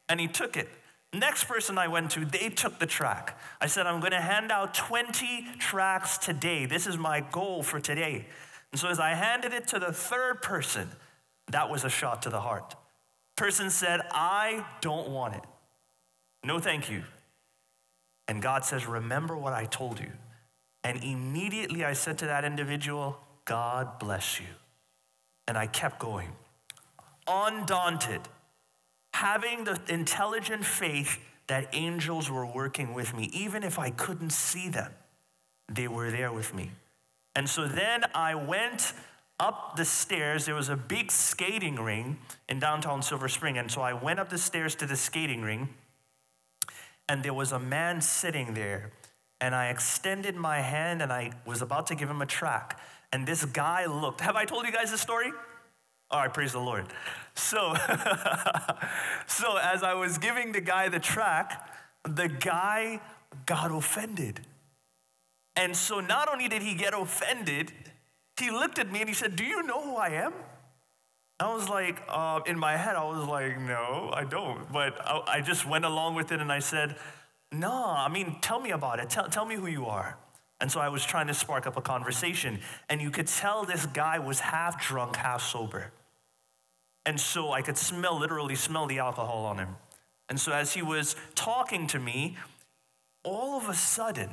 And 0.09 0.19
he 0.19 0.27
took 0.27 0.57
it. 0.57 0.67
Next 1.13 1.45
person 1.45 1.77
I 1.77 1.87
went 1.87 2.11
to, 2.11 2.25
they 2.25 2.49
took 2.49 2.79
the 2.79 2.85
track. 2.85 3.39
I 3.61 3.67
said, 3.67 3.87
I'm 3.87 4.01
gonna 4.01 4.19
hand 4.19 4.51
out 4.51 4.73
20 4.73 5.55
tracks 5.57 6.17
today. 6.17 6.65
This 6.65 6.85
is 6.85 6.97
my 6.97 7.21
goal 7.21 7.63
for 7.63 7.79
today. 7.79 8.25
And 8.73 8.81
so 8.81 8.89
as 8.89 8.99
I 8.99 9.11
handed 9.11 9.53
it 9.53 9.69
to 9.69 9.79
the 9.79 9.93
third 9.93 10.41
person, 10.41 10.89
that 11.49 11.69
was 11.69 11.85
a 11.85 11.89
shot 11.89 12.23
to 12.23 12.29
the 12.29 12.41
heart. 12.41 12.75
Person 13.37 13.69
said, 13.69 14.01
I 14.11 14.65
don't 14.81 15.07
want 15.07 15.35
it. 15.35 15.43
No, 16.43 16.59
thank 16.59 16.89
you. 16.89 17.03
And 18.27 18.41
God 18.41 18.65
says, 18.65 18.85
Remember 18.85 19.37
what 19.37 19.53
I 19.53 19.65
told 19.65 19.99
you. 19.99 20.11
And 20.83 21.03
immediately 21.03 21.85
I 21.85 21.93
said 21.93 22.17
to 22.19 22.25
that 22.25 22.43
individual, 22.43 23.17
God 23.45 23.99
bless 23.99 24.39
you. 24.39 24.47
And 25.47 25.57
I 25.57 25.67
kept 25.67 25.99
going, 25.99 26.29
undaunted, 27.27 28.21
having 29.13 29.63
the 29.63 29.79
intelligent 29.87 30.65
faith 30.65 31.19
that 31.47 31.69
angels 31.73 32.29
were 32.29 32.45
working 32.45 32.93
with 32.93 33.13
me. 33.13 33.29
Even 33.33 33.63
if 33.63 33.79
I 33.79 33.89
couldn't 33.89 34.31
see 34.31 34.69
them, 34.69 34.91
they 35.71 35.87
were 35.87 36.11
there 36.11 36.31
with 36.31 36.53
me. 36.53 36.71
And 37.35 37.49
so 37.49 37.67
then 37.67 38.03
I 38.13 38.35
went 38.35 38.93
up 39.39 39.75
the 39.75 39.85
stairs. 39.85 40.45
There 40.45 40.55
was 40.55 40.69
a 40.69 40.75
big 40.75 41.11
skating 41.11 41.75
ring 41.75 42.17
in 42.47 42.59
downtown 42.59 43.01
Silver 43.01 43.27
Spring. 43.27 43.57
And 43.57 43.69
so 43.69 43.81
I 43.81 43.93
went 43.93 44.19
up 44.19 44.29
the 44.29 44.37
stairs 44.37 44.75
to 44.75 44.85
the 44.85 44.95
skating 44.95 45.41
ring 45.41 45.69
and 47.09 47.23
there 47.23 47.33
was 47.33 47.51
a 47.51 47.59
man 47.59 48.01
sitting 48.01 48.53
there. 48.53 48.91
And 49.41 49.53
I 49.53 49.69
extended 49.69 50.35
my 50.35 50.61
hand 50.61 51.01
and 51.01 51.11
I 51.11 51.31
was 51.45 51.61
about 51.61 51.87
to 51.87 51.95
give 51.95 52.09
him 52.09 52.21
a 52.21 52.25
track. 52.25 52.79
And 53.11 53.27
this 53.27 53.43
guy 53.45 53.85
looked. 53.85 54.21
Have 54.21 54.35
I 54.35 54.45
told 54.45 54.65
you 54.65 54.71
guys 54.71 54.89
this 54.91 55.01
story? 55.01 55.31
All 56.09 56.21
right, 56.21 56.33
praise 56.33 56.53
the 56.53 56.59
Lord. 56.59 56.85
So, 57.35 57.75
so 59.27 59.57
as 59.57 59.83
I 59.83 59.95
was 59.95 60.17
giving 60.17 60.51
the 60.51 60.61
guy 60.61 60.87
the 60.89 60.99
track, 60.99 61.69
the 62.03 62.27
guy 62.27 63.01
got 63.45 63.71
offended. 63.71 64.41
And 65.55 65.75
so 65.75 65.99
not 65.99 66.31
only 66.31 66.47
did 66.47 66.61
he 66.61 66.73
get 66.73 66.93
offended, 66.93 67.71
he 68.39 68.49
looked 68.49 68.79
at 68.79 68.91
me 68.91 69.01
and 69.01 69.09
he 69.09 69.15
said, 69.15 69.35
Do 69.35 69.43
you 69.43 69.63
know 69.63 69.81
who 69.81 69.95
I 69.95 70.09
am? 70.09 70.33
I 71.43 71.53
was 71.53 71.69
like, 71.69 72.01
uh, 72.07 72.39
in 72.45 72.57
my 72.57 72.77
head, 72.77 72.95
I 72.95 73.03
was 73.03 73.27
like, 73.27 73.59
no, 73.59 74.09
I 74.13 74.23
don't. 74.23 74.71
But 74.71 74.99
I, 75.05 75.21
I 75.27 75.41
just 75.41 75.67
went 75.67 75.85
along 75.85 76.15
with 76.15 76.31
it 76.31 76.39
and 76.39 76.51
I 76.51 76.59
said, 76.59 76.95
no, 77.51 77.71
I 77.71 78.09
mean, 78.09 78.37
tell 78.41 78.59
me 78.59 78.71
about 78.71 78.99
it. 78.99 79.09
Tell, 79.09 79.27
tell 79.27 79.45
me 79.45 79.55
who 79.55 79.67
you 79.67 79.85
are. 79.85 80.17
And 80.61 80.71
so 80.71 80.79
I 80.79 80.89
was 80.89 81.03
trying 81.05 81.27
to 81.27 81.33
spark 81.33 81.67
up 81.67 81.75
a 81.77 81.81
conversation. 81.81 82.59
And 82.89 83.01
you 83.01 83.11
could 83.11 83.27
tell 83.27 83.65
this 83.65 83.85
guy 83.85 84.19
was 84.19 84.39
half 84.39 84.81
drunk, 84.81 85.17
half 85.17 85.41
sober. 85.41 85.91
And 87.05 87.19
so 87.19 87.51
I 87.51 87.61
could 87.61 87.77
smell, 87.77 88.17
literally 88.17 88.55
smell 88.55 88.85
the 88.85 88.99
alcohol 88.99 89.45
on 89.45 89.57
him. 89.57 89.75
And 90.29 90.39
so 90.39 90.53
as 90.53 90.73
he 90.73 90.81
was 90.81 91.15
talking 91.35 91.85
to 91.87 91.99
me, 91.99 92.37
all 93.23 93.57
of 93.57 93.67
a 93.69 93.73
sudden, 93.73 94.29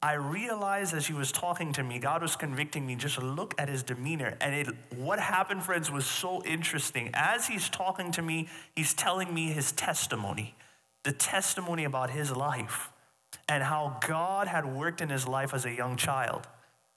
I 0.00 0.14
realized 0.14 0.94
as 0.94 1.08
he 1.08 1.12
was 1.12 1.32
talking 1.32 1.72
to 1.72 1.82
me, 1.82 1.98
God 1.98 2.22
was 2.22 2.36
convicting 2.36 2.86
me, 2.86 2.94
just 2.94 3.20
look 3.20 3.54
at 3.58 3.68
his 3.68 3.82
demeanor. 3.82 4.36
And 4.40 4.54
it, 4.54 4.68
what 4.96 5.18
happened, 5.18 5.64
friends, 5.64 5.90
was 5.90 6.06
so 6.06 6.42
interesting. 6.44 7.10
As 7.14 7.48
he's 7.48 7.68
talking 7.68 8.12
to 8.12 8.22
me, 8.22 8.48
he's 8.76 8.94
telling 8.94 9.34
me 9.34 9.48
his 9.48 9.72
testimony, 9.72 10.54
the 11.02 11.12
testimony 11.12 11.82
about 11.82 12.10
his 12.10 12.30
life 12.30 12.92
and 13.48 13.64
how 13.64 13.98
God 14.06 14.46
had 14.46 14.64
worked 14.64 15.00
in 15.00 15.08
his 15.08 15.26
life 15.26 15.52
as 15.52 15.64
a 15.64 15.72
young 15.72 15.96
child. 15.96 16.46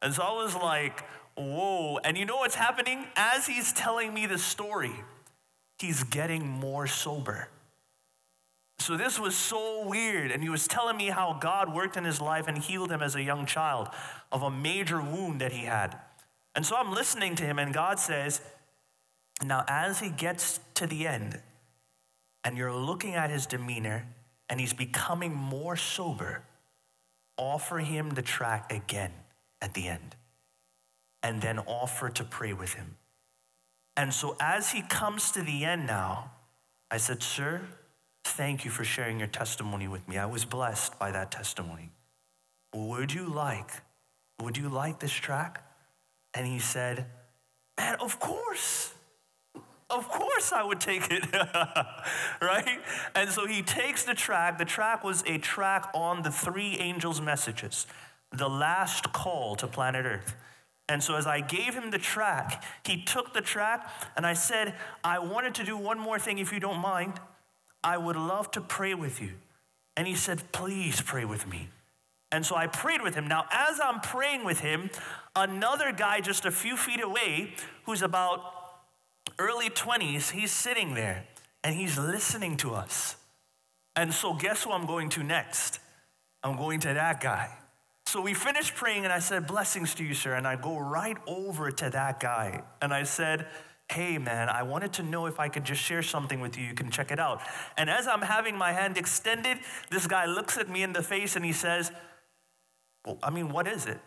And 0.03 0.13
so 0.13 0.21
I 0.21 0.33
was 0.33 0.55
like, 0.55 1.03
whoa. 1.35 1.97
And 2.03 2.17
you 2.17 2.25
know 2.25 2.37
what's 2.37 2.55
happening? 2.55 3.07
As 3.15 3.47
he's 3.47 3.73
telling 3.73 4.13
me 4.13 4.27
the 4.27 4.37
story, 4.37 4.93
he's 5.79 6.03
getting 6.03 6.47
more 6.47 6.85
sober. 6.85 7.49
So 8.81 8.97
this 8.97 9.19
was 9.19 9.35
so 9.35 9.87
weird. 9.87 10.31
And 10.31 10.41
he 10.41 10.49
was 10.49 10.67
telling 10.67 10.97
me 10.97 11.07
how 11.07 11.37
God 11.39 11.73
worked 11.73 11.97
in 11.97 12.03
his 12.03 12.19
life 12.19 12.47
and 12.47 12.57
healed 12.57 12.91
him 12.91 13.01
as 13.01 13.15
a 13.15 13.21
young 13.21 13.45
child 13.45 13.89
of 14.31 14.41
a 14.41 14.49
major 14.49 15.01
wound 15.01 15.41
that 15.41 15.51
he 15.51 15.65
had. 15.65 15.97
And 16.55 16.65
so 16.65 16.75
I'm 16.75 16.91
listening 16.91 17.35
to 17.37 17.43
him, 17.43 17.59
and 17.59 17.73
God 17.73 17.99
says, 17.99 18.41
Now, 19.43 19.63
as 19.67 19.99
he 19.99 20.09
gets 20.09 20.59
to 20.73 20.87
the 20.87 21.07
end, 21.07 21.39
and 22.43 22.57
you're 22.57 22.73
looking 22.73 23.13
at 23.13 23.29
his 23.29 23.45
demeanor, 23.45 24.07
and 24.49 24.59
he's 24.59 24.73
becoming 24.73 25.33
more 25.33 25.77
sober, 25.77 26.43
offer 27.37 27.79
him 27.79 28.09
the 28.09 28.21
track 28.21 28.71
again 28.71 29.13
at 29.61 29.75
the 29.75 29.87
end, 29.87 30.15
and 31.23 31.41
then 31.41 31.59
offer 31.59 32.09
to 32.09 32.23
pray 32.23 32.51
with 32.51 32.73
him. 32.73 32.97
And 33.95 34.13
so 34.13 34.35
as 34.41 34.71
he 34.71 34.81
comes 34.81 35.31
to 35.31 35.41
the 35.41 35.63
end 35.63 35.87
now, 35.87 36.31
I 36.89 36.97
said, 36.97 37.23
Sir, 37.23 37.61
Thank 38.23 38.65
you 38.65 38.71
for 38.71 38.83
sharing 38.83 39.19
your 39.19 39.27
testimony 39.27 39.87
with 39.87 40.07
me. 40.07 40.17
I 40.17 40.25
was 40.25 40.45
blessed 40.45 40.97
by 40.99 41.11
that 41.11 41.31
testimony. 41.31 41.91
Would 42.73 43.13
you 43.13 43.27
like, 43.27 43.69
would 44.39 44.57
you 44.57 44.69
like 44.69 44.99
this 44.99 45.11
track? 45.11 45.63
And 46.33 46.47
he 46.47 46.59
said, 46.59 47.05
Man, 47.77 47.95
of 47.99 48.19
course. 48.19 48.93
Of 49.89 50.07
course 50.07 50.53
I 50.53 50.63
would 50.63 50.79
take 50.79 51.11
it. 51.11 51.25
right? 52.41 52.79
And 53.13 53.29
so 53.29 53.45
he 53.45 53.61
takes 53.61 54.03
the 54.05 54.13
track. 54.13 54.57
The 54.57 54.65
track 54.65 55.03
was 55.03 55.23
a 55.27 55.37
track 55.37 55.89
on 55.93 56.21
the 56.21 56.31
three 56.31 56.77
angels' 56.79 57.19
messages, 57.19 57.87
the 58.31 58.47
last 58.47 59.11
call 59.11 59.55
to 59.57 59.67
planet 59.67 60.05
Earth. 60.05 60.35
And 60.87 61.01
so, 61.01 61.15
as 61.15 61.25
I 61.25 61.39
gave 61.39 61.73
him 61.73 61.89
the 61.91 61.97
track, 61.97 62.63
he 62.85 63.01
took 63.01 63.33
the 63.33 63.39
track, 63.39 63.89
and 64.17 64.25
I 64.25 64.33
said, 64.33 64.75
I 65.05 65.19
wanted 65.19 65.55
to 65.55 65.63
do 65.63 65.77
one 65.77 65.97
more 65.97 66.19
thing 66.19 66.37
if 66.37 66.51
you 66.51 66.59
don't 66.59 66.79
mind. 66.79 67.13
I 67.83 67.97
would 67.97 68.15
love 68.15 68.51
to 68.51 68.61
pray 68.61 68.93
with 68.93 69.21
you. 69.21 69.31
And 69.97 70.07
he 70.07 70.15
said, 70.15 70.51
Please 70.51 71.01
pray 71.01 71.25
with 71.25 71.47
me. 71.47 71.69
And 72.31 72.45
so 72.45 72.55
I 72.55 72.67
prayed 72.67 73.01
with 73.01 73.15
him. 73.15 73.27
Now, 73.27 73.45
as 73.51 73.79
I'm 73.83 73.99
praying 73.99 74.45
with 74.45 74.61
him, 74.61 74.89
another 75.35 75.91
guy 75.91 76.21
just 76.21 76.45
a 76.45 76.51
few 76.51 76.77
feet 76.77 77.01
away, 77.01 77.53
who's 77.85 78.01
about 78.01 78.41
early 79.37 79.69
20s, 79.69 80.31
he's 80.31 80.51
sitting 80.51 80.93
there 80.93 81.25
and 81.63 81.75
he's 81.75 81.97
listening 81.97 82.55
to 82.57 82.73
us. 82.73 83.17
And 83.95 84.13
so, 84.13 84.33
guess 84.33 84.63
who 84.63 84.71
I'm 84.71 84.85
going 84.85 85.09
to 85.09 85.23
next? 85.23 85.79
I'm 86.43 86.55
going 86.55 86.79
to 86.81 86.93
that 86.93 87.19
guy. 87.19 87.57
So 88.05 88.19
we 88.19 88.33
finished 88.33 88.75
praying, 88.75 89.03
and 89.03 89.13
I 89.13 89.19
said, 89.19 89.47
Blessings 89.47 89.93
to 89.95 90.03
you, 90.03 90.13
sir. 90.13 90.33
And 90.33 90.47
I 90.47 90.55
go 90.55 90.77
right 90.77 91.17
over 91.27 91.71
to 91.71 91.89
that 91.89 92.19
guy. 92.19 92.63
And 92.81 92.93
I 92.93 93.03
said, 93.03 93.47
Hey, 93.91 94.17
man, 94.17 94.47
I 94.47 94.63
wanted 94.63 94.93
to 94.93 95.03
know 95.03 95.25
if 95.25 95.37
I 95.37 95.49
could 95.49 95.65
just 95.65 95.81
share 95.81 96.01
something 96.01 96.39
with 96.39 96.57
you. 96.57 96.65
You 96.65 96.73
can 96.73 96.89
check 96.89 97.11
it 97.11 97.19
out. 97.19 97.41
And 97.77 97.89
as 97.89 98.07
I'm 98.07 98.21
having 98.21 98.57
my 98.57 98.71
hand 98.71 98.97
extended, 98.97 99.57
this 99.89 100.07
guy 100.07 100.25
looks 100.25 100.57
at 100.57 100.69
me 100.69 100.81
in 100.81 100.93
the 100.93 101.03
face 101.03 101.35
and 101.35 101.43
he 101.43 101.51
says, 101.51 101.91
Well, 103.05 103.17
I 103.21 103.31
mean, 103.31 103.49
what 103.49 103.67
is 103.67 103.87
it? 103.87 103.99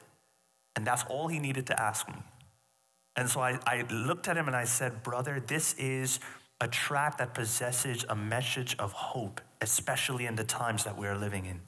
And 0.74 0.86
that's 0.86 1.04
all 1.04 1.28
he 1.28 1.38
needed 1.38 1.66
to 1.66 1.78
ask 1.78 2.08
me. 2.08 2.14
And 3.14 3.28
so 3.28 3.40
I, 3.40 3.58
I 3.66 3.84
looked 3.90 4.26
at 4.26 4.38
him 4.38 4.46
and 4.46 4.56
I 4.56 4.64
said, 4.64 5.02
Brother, 5.02 5.42
this 5.46 5.74
is 5.74 6.18
a 6.62 6.66
track 6.66 7.18
that 7.18 7.34
possesses 7.34 8.06
a 8.08 8.16
message 8.16 8.74
of 8.78 8.92
hope, 8.92 9.42
especially 9.60 10.24
in 10.24 10.34
the 10.34 10.44
times 10.44 10.84
that 10.84 10.96
we're 10.96 11.16
living 11.16 11.44
in. 11.44 11.60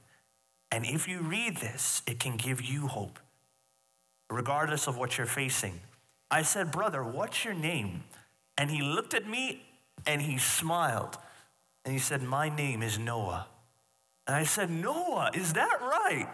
And 0.72 0.86
if 0.86 1.06
you 1.06 1.20
read 1.20 1.58
this, 1.58 2.00
it 2.06 2.18
can 2.18 2.38
give 2.38 2.62
you 2.62 2.86
hope, 2.86 3.18
regardless 4.30 4.86
of 4.86 4.96
what 4.96 5.18
you're 5.18 5.26
facing. 5.26 5.80
I 6.30 6.42
said, 6.42 6.72
Brother, 6.72 7.02
what's 7.02 7.44
your 7.44 7.54
name? 7.54 8.04
And 8.58 8.70
he 8.70 8.82
looked 8.82 9.14
at 9.14 9.28
me 9.28 9.62
and 10.06 10.22
he 10.22 10.38
smiled. 10.38 11.18
And 11.84 11.92
he 11.92 12.00
said, 12.00 12.22
My 12.22 12.48
name 12.48 12.82
is 12.82 12.98
Noah. 12.98 13.46
And 14.26 14.34
I 14.34 14.44
said, 14.44 14.70
Noah, 14.70 15.30
is 15.34 15.52
that 15.52 15.80
right? 15.80 16.28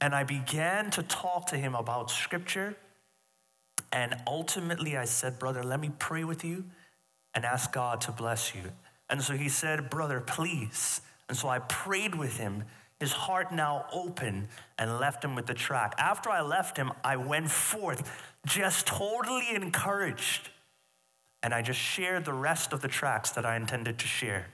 And 0.00 0.14
I 0.14 0.24
began 0.24 0.90
to 0.92 1.02
talk 1.02 1.46
to 1.48 1.56
him 1.56 1.74
about 1.74 2.10
scripture. 2.10 2.76
And 3.92 4.16
ultimately, 4.26 4.96
I 4.96 5.04
said, 5.04 5.38
Brother, 5.38 5.62
let 5.62 5.80
me 5.80 5.90
pray 5.98 6.24
with 6.24 6.44
you 6.44 6.64
and 7.34 7.44
ask 7.44 7.72
God 7.72 8.00
to 8.02 8.12
bless 8.12 8.54
you. 8.54 8.62
And 9.08 9.22
so 9.22 9.34
he 9.34 9.48
said, 9.48 9.90
Brother, 9.90 10.20
please. 10.20 11.00
And 11.28 11.36
so 11.36 11.48
I 11.48 11.60
prayed 11.60 12.14
with 12.14 12.36
him 12.36 12.64
his 13.00 13.12
heart 13.12 13.52
now 13.52 13.86
open 13.92 14.48
and 14.76 14.98
left 14.98 15.24
him 15.24 15.34
with 15.34 15.46
the 15.46 15.54
track. 15.54 15.94
After 15.98 16.30
I 16.30 16.40
left 16.40 16.76
him, 16.76 16.90
I 17.04 17.16
went 17.16 17.48
forth 17.50 18.10
just 18.48 18.86
totally 18.86 19.54
encouraged. 19.54 20.50
And 21.42 21.54
I 21.54 21.62
just 21.62 21.78
shared 21.78 22.24
the 22.24 22.32
rest 22.32 22.72
of 22.72 22.80
the 22.80 22.88
tracks 22.88 23.30
that 23.32 23.46
I 23.46 23.56
intended 23.56 23.98
to 23.98 24.06
share. 24.06 24.46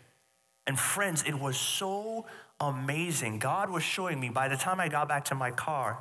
And 0.67 0.79
friends, 0.79 1.23
it 1.27 1.39
was 1.39 1.57
so 1.57 2.27
amazing. 2.61 3.39
God 3.39 3.71
was 3.71 3.83
showing 3.83 4.21
me 4.21 4.29
by 4.29 4.49
the 4.49 4.57
time 4.57 4.81
I 4.81 4.89
got 4.89 5.09
back 5.09 5.25
to 5.27 5.35
my 5.35 5.51
car, 5.51 5.99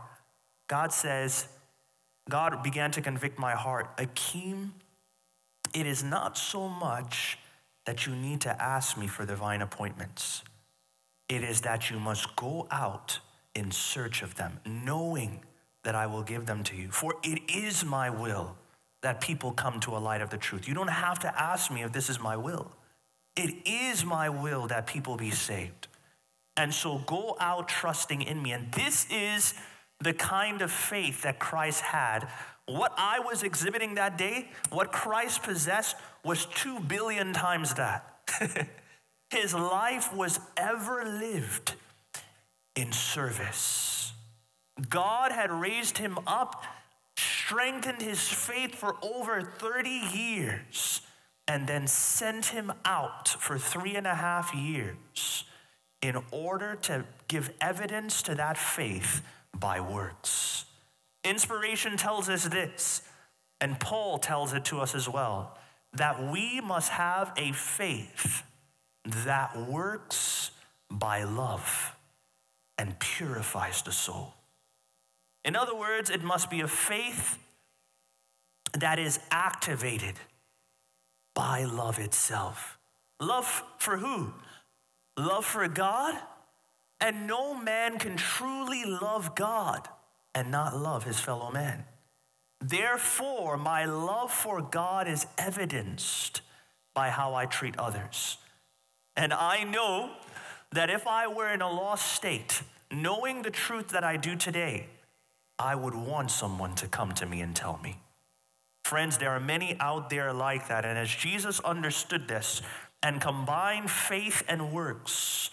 God 0.68 0.92
says, 0.92 1.48
God 2.30 2.64
began 2.64 2.92
to 2.92 3.02
convict 3.02 3.38
my 3.38 3.52
heart. 3.52 3.98
Akeem, 3.98 4.72
it 5.74 5.86
is 5.86 6.04
not 6.04 6.38
so 6.38 6.70
much 6.70 7.38
that 7.86 8.06
you 8.06 8.16
need 8.16 8.42
to 8.42 8.62
ask 8.62 8.98
me 8.98 9.08
for 9.08 9.26
divine 9.26 9.62
appointments. 9.62 10.44
It 11.28 11.44
is 11.44 11.62
that 11.62 11.90
you 11.90 12.00
must 12.00 12.36
go 12.36 12.68
out 12.72 13.20
in 13.56 13.72
search 13.72 14.22
of 14.22 14.36
them, 14.36 14.60
knowing 14.66 15.44
that 15.84 15.96
I 15.96 16.08
will 16.08 16.24
give 16.24 16.46
them 16.46 16.63
to 16.65 16.76
you. 16.76 16.89
For 16.91 17.15
it 17.24 17.41
is 17.54 17.86
my 17.86 18.10
will 18.10 18.56
that 19.02 19.19
people 19.19 19.52
come 19.52 19.80
to 19.82 19.96
a 19.96 20.00
light 20.00 20.22
of 20.22 20.30
the 20.30 20.38
truth. 20.38 20.67
You 20.67 20.74
don't 20.74 20.88
have 20.88 21.19
to 21.19 21.41
ask 21.41 21.72
me 21.72 21.84
if 21.84 21.91
this 21.91 22.10
is 22.10 22.19
my 22.19 22.38
will. 22.38 22.72
It 23.36 23.67
is 23.67 24.06
my 24.06 24.30
will 24.30 24.67
that 24.67 24.88
people 24.88 25.17
be 25.17 25.32
saved. 25.32 25.88
And 26.56 26.74
so 26.74 27.00
go 27.00 27.36
out 27.39 27.67
trusting 27.67 28.22
in 28.22 28.41
me. 28.41 28.52
And 28.52 28.72
this 28.72 29.08
is 29.12 29.54
the 30.00 30.13
kind 30.13 30.62
of 30.62 30.72
faith 30.72 31.24
that 31.24 31.39
Christ 31.39 31.82
had. 31.82 32.28
What 32.65 32.93
I 32.98 33.19
was 33.19 33.43
exhibiting 33.43 33.96
that 33.96 34.17
day, 34.17 34.50
what 34.69 34.91
Christ 34.91 35.43
possessed, 35.43 35.98
was 36.24 36.46
two 36.46 36.80
billion 36.80 37.34
times 37.34 37.74
that. 37.74 38.10
His 39.30 39.54
life 39.54 40.13
was 40.13 40.39
ever 40.56 41.04
lived 41.04 41.74
in 42.76 42.91
service. 42.91 43.93
God 44.90 45.32
had 45.32 45.52
raised 45.52 45.98
him 45.98 46.18
up, 46.26 46.64
strengthened 47.16 48.02
his 48.02 48.28
faith 48.28 48.76
for 48.76 48.96
over 49.02 49.42
30 49.42 49.90
years, 49.90 51.02
and 51.48 51.68
then 51.68 51.88
sent 51.88 52.48
him 52.48 52.72
out 52.86 53.28
for 53.28 53.58
three 53.58 53.96
and 53.96 54.08
a 54.08 54.16
half 54.16 54.54
years 54.56 55.44
in 56.02 56.18
order 56.32 56.76
to 56.76 57.06
give 57.28 57.54
evidence 57.62 58.22
to 58.24 58.36
that 58.36 58.58
faith 58.58 59.22
by 59.58 59.80
works. 59.80 60.66
Inspiration 61.24 61.96
tells 61.98 62.28
us 62.30 62.48
this, 62.48 63.04
and 63.62 63.80
Paul 63.80 64.18
tells 64.18 64.54
it 64.54 64.66
to 64.66 64.80
us 64.80 64.96
as 64.96 65.08
well, 65.08 65.58
that 65.94 66.32
we 66.32 66.60
must 66.60 66.90
have 66.90 67.32
a 67.38 67.52
faith 67.54 68.44
that 69.06 69.56
works 69.70 70.52
by 70.90 71.24
love 71.24 71.96
and 72.78 72.98
purifies 73.00 73.82
the 73.82 73.92
soul. 73.92 74.34
In 75.46 75.56
other 75.56 75.76
words, 75.76 76.10
it 76.10 76.24
must 76.24 76.50
be 76.50 76.62
a 76.62 76.68
faith 76.68 77.38
that 78.74 79.00
is 79.00 79.20
activated 79.32 80.16
by 81.36 81.64
love 81.64 82.00
itself. 82.00 82.78
Love 83.20 83.64
for 83.78 83.98
who? 83.98 84.34
Love 85.18 85.46
for 85.46 85.68
God? 85.68 86.16
And 87.00 87.28
no 87.28 87.54
man 87.54 88.00
can 88.00 88.16
truly 88.16 88.86
love 88.86 89.36
God 89.36 89.88
and 90.34 90.50
not 90.50 90.76
love 90.76 91.04
his 91.04 91.20
fellow 91.20 91.52
man. 91.52 91.84
Therefore, 92.62 93.58
my 93.58 93.86
love 93.86 94.32
for 94.32 94.62
God 94.62 95.08
is 95.08 95.28
evidenced 95.38 96.42
by 96.94 97.10
how 97.10 97.34
I 97.34 97.46
treat 97.46 97.78
others. 97.78 98.38
And 99.16 99.34
I 99.34 99.64
know 99.64 100.12
that 100.72 100.90
if 100.90 101.06
I 101.06 101.28
were 101.28 101.50
in 101.50 101.62
a 101.62 101.70
lost 101.70 102.14
state, 102.14 102.64
knowing 102.90 103.42
the 103.42 103.52
truth 103.52 103.90
that 103.90 104.04
I 104.04 104.18
do 104.18 104.36
today, 104.36 104.88
I 105.60 105.76
would 105.76 105.96
want 105.96 106.32
someone 106.32 106.76
to 106.76 106.88
come 106.88 107.13
to 107.13 107.26
me 107.26 107.42
and 107.42 107.56
tell 107.56 107.80
me. 107.84 108.00
Friends, 108.84 109.18
there 109.18 109.30
are 109.30 109.39
many 109.39 109.78
out 109.80 110.10
there 110.10 110.34
like 110.34 110.68
that. 110.68 110.86
And 110.86 110.98
as 110.98 111.10
Jesus 111.10 111.60
understood 111.62 112.28
this 112.28 112.62
and 113.02 113.22
combined 113.22 113.89
faith 113.89 114.44
and 114.48 114.74
works, 114.74 115.50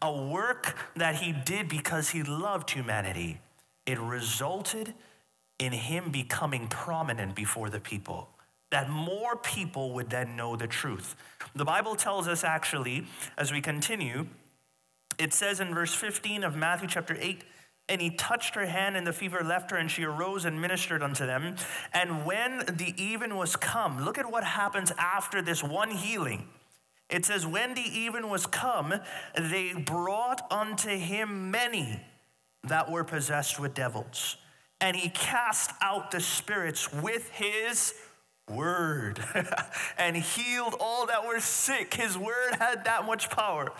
a 0.00 0.12
work 0.12 0.76
that 0.96 1.16
he 1.16 1.32
did 1.32 1.68
because 1.68 2.10
he 2.10 2.22
loved 2.22 2.70
humanity, 2.70 3.40
it 3.86 3.98
resulted 4.00 4.94
in 5.58 5.72
him 5.72 6.10
becoming 6.10 6.66
prominent 6.66 7.34
before 7.34 7.70
the 7.70 7.80
people 7.80 8.28
that 8.72 8.88
more 8.88 9.36
people 9.36 9.92
would 9.92 10.08
then 10.08 10.34
know 10.34 10.56
the 10.56 10.66
truth. 10.66 11.14
The 11.54 11.64
Bible 11.64 11.94
tells 11.94 12.26
us 12.26 12.42
actually, 12.42 13.06
as 13.36 13.52
we 13.52 13.60
continue, 13.60 14.26
it 15.18 15.34
says 15.34 15.60
in 15.60 15.74
verse 15.74 15.94
15 15.94 16.42
of 16.42 16.56
Matthew 16.56 16.88
chapter 16.88 17.16
8, 17.20 17.44
and 17.88 18.00
he 18.00 18.10
touched 18.10 18.54
her 18.54 18.66
hand, 18.66 18.96
and 18.96 19.06
the 19.06 19.12
fever 19.12 19.42
left 19.42 19.70
her, 19.70 19.76
and 19.76 19.90
she 19.90 20.04
arose 20.04 20.44
and 20.44 20.60
ministered 20.60 21.02
unto 21.02 21.26
them. 21.26 21.56
And 21.92 22.24
when 22.24 22.58
the 22.66 22.94
even 22.96 23.36
was 23.36 23.56
come, 23.56 24.04
look 24.04 24.18
at 24.18 24.30
what 24.30 24.44
happens 24.44 24.92
after 24.98 25.42
this 25.42 25.62
one 25.62 25.90
healing. 25.90 26.48
It 27.10 27.26
says, 27.26 27.46
When 27.46 27.74
the 27.74 27.82
even 27.82 28.30
was 28.30 28.46
come, 28.46 28.94
they 29.38 29.74
brought 29.74 30.50
unto 30.50 30.88
him 30.88 31.50
many 31.50 32.00
that 32.64 32.90
were 32.90 33.04
possessed 33.04 33.60
with 33.60 33.74
devils. 33.74 34.36
And 34.80 34.96
he 34.96 35.10
cast 35.10 35.70
out 35.80 36.10
the 36.10 36.20
spirits 36.20 36.92
with 36.92 37.28
his 37.30 37.94
word 38.50 39.22
and 39.98 40.16
healed 40.16 40.74
all 40.80 41.06
that 41.06 41.26
were 41.26 41.40
sick. 41.40 41.94
His 41.94 42.16
word 42.16 42.54
had 42.58 42.84
that 42.84 43.04
much 43.04 43.30
power. 43.30 43.72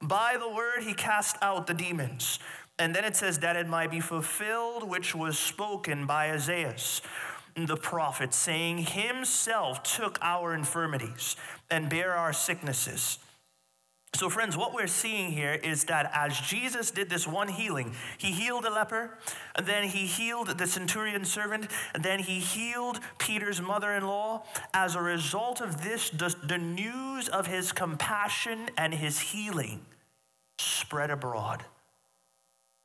By 0.00 0.36
the 0.38 0.48
word, 0.48 0.82
he 0.82 0.94
cast 0.94 1.36
out 1.42 1.66
the 1.66 1.74
demons. 1.74 2.38
And 2.78 2.94
then 2.94 3.04
it 3.04 3.16
says 3.16 3.38
that 3.38 3.56
it 3.56 3.66
might 3.66 3.90
be 3.90 4.00
fulfilled, 4.00 4.88
which 4.88 5.14
was 5.14 5.38
spoken 5.38 6.06
by 6.06 6.30
Isaiah 6.30 6.76
the 7.64 7.76
prophet, 7.76 8.34
saying, 8.34 8.78
Himself 8.78 9.82
took 9.82 10.18
our 10.20 10.52
infirmities 10.52 11.36
and 11.70 11.88
bare 11.88 12.14
our 12.14 12.34
sicknesses. 12.34 13.18
So, 14.14 14.30
friends, 14.30 14.56
what 14.56 14.72
we're 14.72 14.86
seeing 14.86 15.32
here 15.32 15.54
is 15.54 15.84
that 15.84 16.10
as 16.14 16.38
Jesus 16.40 16.90
did 16.90 17.10
this 17.10 17.26
one 17.26 17.48
healing, 17.48 17.92
he 18.16 18.32
healed 18.32 18.64
a 18.64 18.70
leper, 18.70 19.18
and 19.54 19.66
then 19.66 19.84
he 19.84 20.06
healed 20.06 20.56
the 20.56 20.66
centurion 20.66 21.24
servant, 21.24 21.70
and 21.94 22.02
then 22.02 22.18
he 22.18 22.40
healed 22.40 23.00
Peter's 23.18 23.60
mother 23.60 23.92
in 23.92 24.06
law. 24.06 24.44
As 24.72 24.94
a 24.94 25.02
result 25.02 25.60
of 25.60 25.82
this, 25.82 26.10
the 26.10 26.58
news 26.58 27.28
of 27.28 27.46
his 27.46 27.72
compassion 27.72 28.70
and 28.78 28.94
his 28.94 29.18
healing 29.20 29.84
spread 30.58 31.10
abroad. 31.10 31.64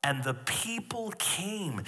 And 0.03 0.23
the 0.23 0.33
people 0.33 1.13
came. 1.19 1.83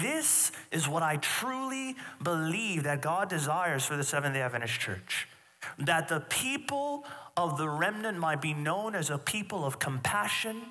This 0.00 0.52
is 0.70 0.88
what 0.88 1.02
I 1.02 1.16
truly 1.16 1.96
believe 2.22 2.84
that 2.84 3.02
God 3.02 3.28
desires 3.28 3.84
for 3.84 3.96
the 3.96 4.04
Seventh 4.04 4.34
day 4.34 4.42
Adventist 4.42 4.78
church. 4.78 5.28
That 5.78 6.08
the 6.08 6.20
people 6.20 7.04
of 7.36 7.58
the 7.58 7.68
remnant 7.68 8.18
might 8.18 8.40
be 8.40 8.54
known 8.54 8.94
as 8.94 9.10
a 9.10 9.18
people 9.18 9.64
of 9.64 9.78
compassion 9.80 10.62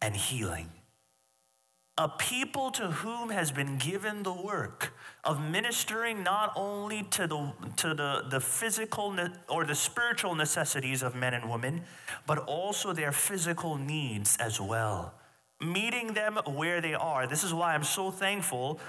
and 0.00 0.14
healing. 0.14 0.70
A 2.00 2.08
people 2.08 2.70
to 2.70 2.92
whom 2.92 3.30
has 3.30 3.50
been 3.50 3.76
given 3.76 4.22
the 4.22 4.32
work 4.32 4.92
of 5.24 5.40
ministering 5.40 6.22
not 6.22 6.52
only 6.54 7.02
to 7.02 7.26
the, 7.26 7.52
to 7.78 7.88
the, 7.94 8.26
the 8.30 8.38
physical 8.38 9.18
or 9.48 9.64
the 9.64 9.74
spiritual 9.74 10.36
necessities 10.36 11.02
of 11.02 11.16
men 11.16 11.34
and 11.34 11.50
women, 11.50 11.82
but 12.24 12.38
also 12.38 12.92
their 12.92 13.10
physical 13.10 13.76
needs 13.76 14.36
as 14.36 14.60
well 14.60 15.17
meeting 15.60 16.14
them 16.14 16.38
where 16.46 16.80
they 16.80 16.94
are. 16.94 17.26
This 17.26 17.44
is 17.44 17.52
why 17.52 17.74
I'm 17.74 17.84
so 17.84 18.10
thankful 18.10 18.80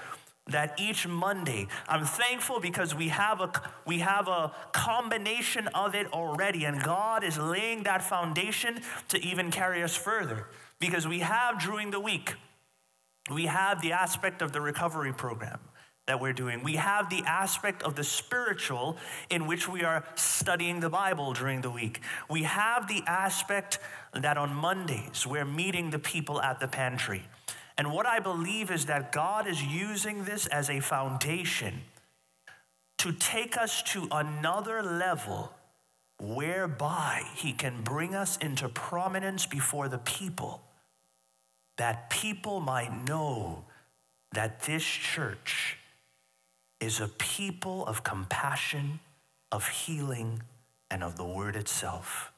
that 0.46 0.78
each 0.78 1.06
Monday, 1.06 1.68
I'm 1.88 2.04
thankful 2.04 2.60
because 2.60 2.94
we 2.94 3.08
have 3.08 3.40
a 3.40 3.52
we 3.86 4.00
have 4.00 4.28
a 4.28 4.52
combination 4.72 5.68
of 5.68 5.94
it 5.94 6.12
already 6.12 6.64
and 6.64 6.82
God 6.82 7.24
is 7.24 7.38
laying 7.38 7.84
that 7.84 8.02
foundation 8.02 8.80
to 9.08 9.18
even 9.24 9.50
carry 9.50 9.82
us 9.82 9.94
further 9.96 10.46
because 10.80 11.06
we 11.06 11.20
have 11.20 11.60
during 11.60 11.90
the 11.90 12.00
week 12.00 12.34
we 13.30 13.46
have 13.46 13.80
the 13.80 13.92
aspect 13.92 14.42
of 14.42 14.52
the 14.52 14.60
recovery 14.60 15.12
program 15.12 15.60
that 16.06 16.20
we're 16.20 16.32
doing. 16.32 16.62
We 16.64 16.74
have 16.74 17.08
the 17.08 17.22
aspect 17.24 17.82
of 17.82 17.94
the 17.94 18.04
spiritual 18.04 18.96
in 19.28 19.46
which 19.46 19.68
we 19.68 19.84
are 19.84 20.04
studying 20.16 20.80
the 20.80 20.90
Bible 20.90 21.32
during 21.32 21.60
the 21.60 21.70
week. 21.70 22.00
We 22.28 22.42
have 22.42 22.88
the 22.88 23.02
aspect 23.06 23.78
that 24.12 24.36
on 24.36 24.52
Mondays 24.52 25.26
we're 25.26 25.44
meeting 25.44 25.90
the 25.90 25.98
people 25.98 26.42
at 26.42 26.58
the 26.58 26.68
pantry. 26.68 27.22
And 27.78 27.92
what 27.92 28.06
I 28.06 28.18
believe 28.18 28.70
is 28.70 28.86
that 28.86 29.12
God 29.12 29.46
is 29.46 29.62
using 29.62 30.24
this 30.24 30.46
as 30.48 30.68
a 30.68 30.80
foundation 30.80 31.82
to 32.98 33.12
take 33.12 33.56
us 33.56 33.82
to 33.84 34.08
another 34.10 34.82
level 34.82 35.54
whereby 36.20 37.22
He 37.36 37.52
can 37.52 37.82
bring 37.82 38.14
us 38.14 38.36
into 38.36 38.68
prominence 38.68 39.46
before 39.46 39.88
the 39.88 39.98
people, 39.98 40.60
that 41.78 42.10
people 42.10 42.60
might 42.60 43.06
know 43.06 43.64
that 44.32 44.62
this 44.62 44.84
church 44.84 45.78
is 46.80 47.00
a 47.00 47.08
people 47.08 47.86
of 47.86 48.02
compassion, 48.02 49.00
of 49.52 49.68
healing, 49.68 50.42
and 50.90 51.02
of 51.04 51.16
the 51.16 51.24
word 51.24 51.56
itself. 51.56 52.32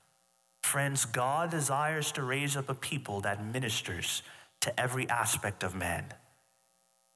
Friends, 0.62 1.04
God 1.04 1.50
desires 1.50 2.12
to 2.12 2.22
raise 2.22 2.56
up 2.56 2.68
a 2.68 2.74
people 2.74 3.20
that 3.20 3.44
ministers 3.44 4.22
to 4.60 4.80
every 4.80 5.08
aspect 5.08 5.62
of 5.62 5.74
man, 5.74 6.04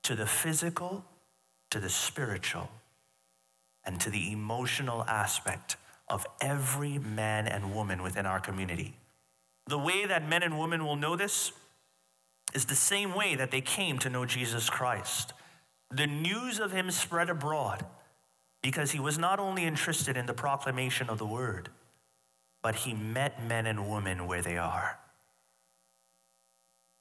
to 0.03 0.15
the 0.15 0.27
physical, 0.27 1.05
to 1.71 1.81
the 1.81 1.89
spiritual, 1.89 2.71
and 3.85 4.01
to 4.01 4.11
the 4.11 4.33
emotional 4.33 5.05
aspect 5.05 5.77
of 6.09 6.27
every 6.41 6.99
man 6.99 7.47
and 7.47 7.75
woman 7.75 8.03
within 8.03 8.27
our 8.27 8.41
community. 8.41 8.95
The 9.67 9.79
way 9.79 10.07
that 10.07 10.29
men 10.29 10.43
and 10.43 10.59
women 10.59 10.85
will 10.85 10.97
know 10.97 11.17
this 11.17 11.53
is 12.55 12.67
the 12.67 12.77
same 12.77 13.15
way 13.15 13.35
that 13.35 13.51
they 13.51 13.61
came 13.61 13.99
to 13.99 14.11
know 14.11 14.25
Jesus 14.25 14.71
Christ. 14.71 15.33
The 15.91 16.07
news 16.07 16.59
of 16.59 16.73
him 16.73 16.91
spread 16.91 17.31
abroad 17.31 17.85
because 18.63 18.91
he 18.91 19.01
was 19.01 19.19
not 19.19 19.39
only 19.39 19.65
interested 19.65 20.17
in 20.17 20.27
the 20.27 20.35
proclamation 20.35 21.09
of 21.09 21.19
the 21.19 21.27
word, 21.27 21.69
but 22.63 22.75
he 22.75 22.95
met 22.95 23.47
men 23.47 23.67
and 23.67 23.89
women 23.89 24.27
where 24.27 24.43
they 24.43 24.59
are. 24.59 24.99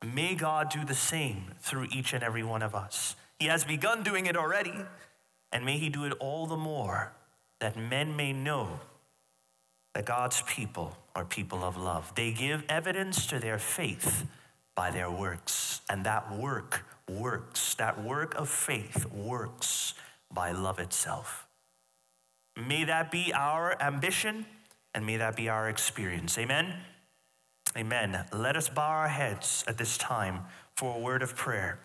May 0.04 0.36
God 0.36 0.70
do 0.70 0.86
the 0.86 0.94
same 0.94 1.52
through 1.60 1.88
each 1.92 2.14
and 2.14 2.24
every 2.24 2.44
one 2.44 2.62
of 2.62 2.76
us. 2.76 3.16
He 3.40 3.48
has 3.48 3.64
begun 3.64 4.04
doing 4.04 4.28
it 4.28 4.38
already, 4.38 4.76
and 5.52 5.66
may 5.66 5.78
he 5.78 5.90
do 5.90 6.06
it 6.06 6.14
all 6.20 6.46
the 6.46 6.56
more 6.56 7.14
that 7.60 7.76
men 7.76 8.16
may 8.16 8.32
know 8.32 8.80
that 9.96 10.06
God's 10.06 10.44
people 10.44 10.96
are 11.16 11.26
people 11.26 11.64
of 11.64 11.78
love. 11.78 12.14
They 12.16 12.32
give 12.32 12.64
evidence 12.70 13.26
to 13.28 13.40
their 13.40 13.58
faith 13.58 14.28
by 14.76 14.92
their 14.92 15.10
works, 15.10 15.82
and 15.90 16.06
that 16.06 16.32
work 16.38 16.86
works. 17.10 17.76
That 17.76 18.04
work 18.04 18.36
of 18.36 18.50
faith 18.50 19.06
works 19.12 19.94
by 20.32 20.52
love 20.52 20.80
itself. 20.80 21.48
May 22.58 22.86
that 22.86 23.12
be 23.12 23.34
our 23.34 23.82
ambition 23.82 24.46
and 24.94 25.06
may 25.06 25.18
that 25.18 25.36
be 25.36 25.50
our 25.50 25.70
experience. 25.70 26.38
Amen. 26.38 26.74
Amen. 27.78 28.26
Let 28.32 28.56
us 28.56 28.70
bow 28.70 28.88
our 28.88 29.10
heads 29.10 29.66
at 29.68 29.78
this 29.78 29.98
time 29.98 30.42
for 30.76 30.96
a 30.96 31.00
word 31.00 31.22
of 31.22 31.36
prayer. 31.36 31.80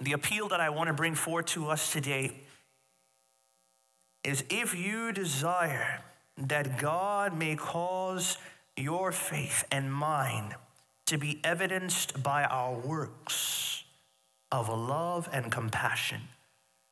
The 0.00 0.12
appeal 0.12 0.48
that 0.48 0.60
I 0.60 0.70
want 0.70 0.88
to 0.88 0.94
bring 0.94 1.14
forth 1.14 1.46
to 1.46 1.68
us 1.68 1.92
today 1.92 2.32
is 4.24 4.42
if 4.50 4.74
you 4.74 5.12
desire 5.12 6.02
that 6.36 6.78
God 6.78 7.36
may 7.36 7.54
cause 7.54 8.38
your 8.76 9.12
faith 9.12 9.64
and 9.70 9.92
mine 9.92 10.56
to 11.06 11.18
be 11.18 11.40
evidenced 11.44 12.22
by 12.22 12.44
our 12.44 12.74
works 12.74 13.84
of 14.50 14.68
love 14.68 15.28
and 15.32 15.50
compassion, 15.50 16.22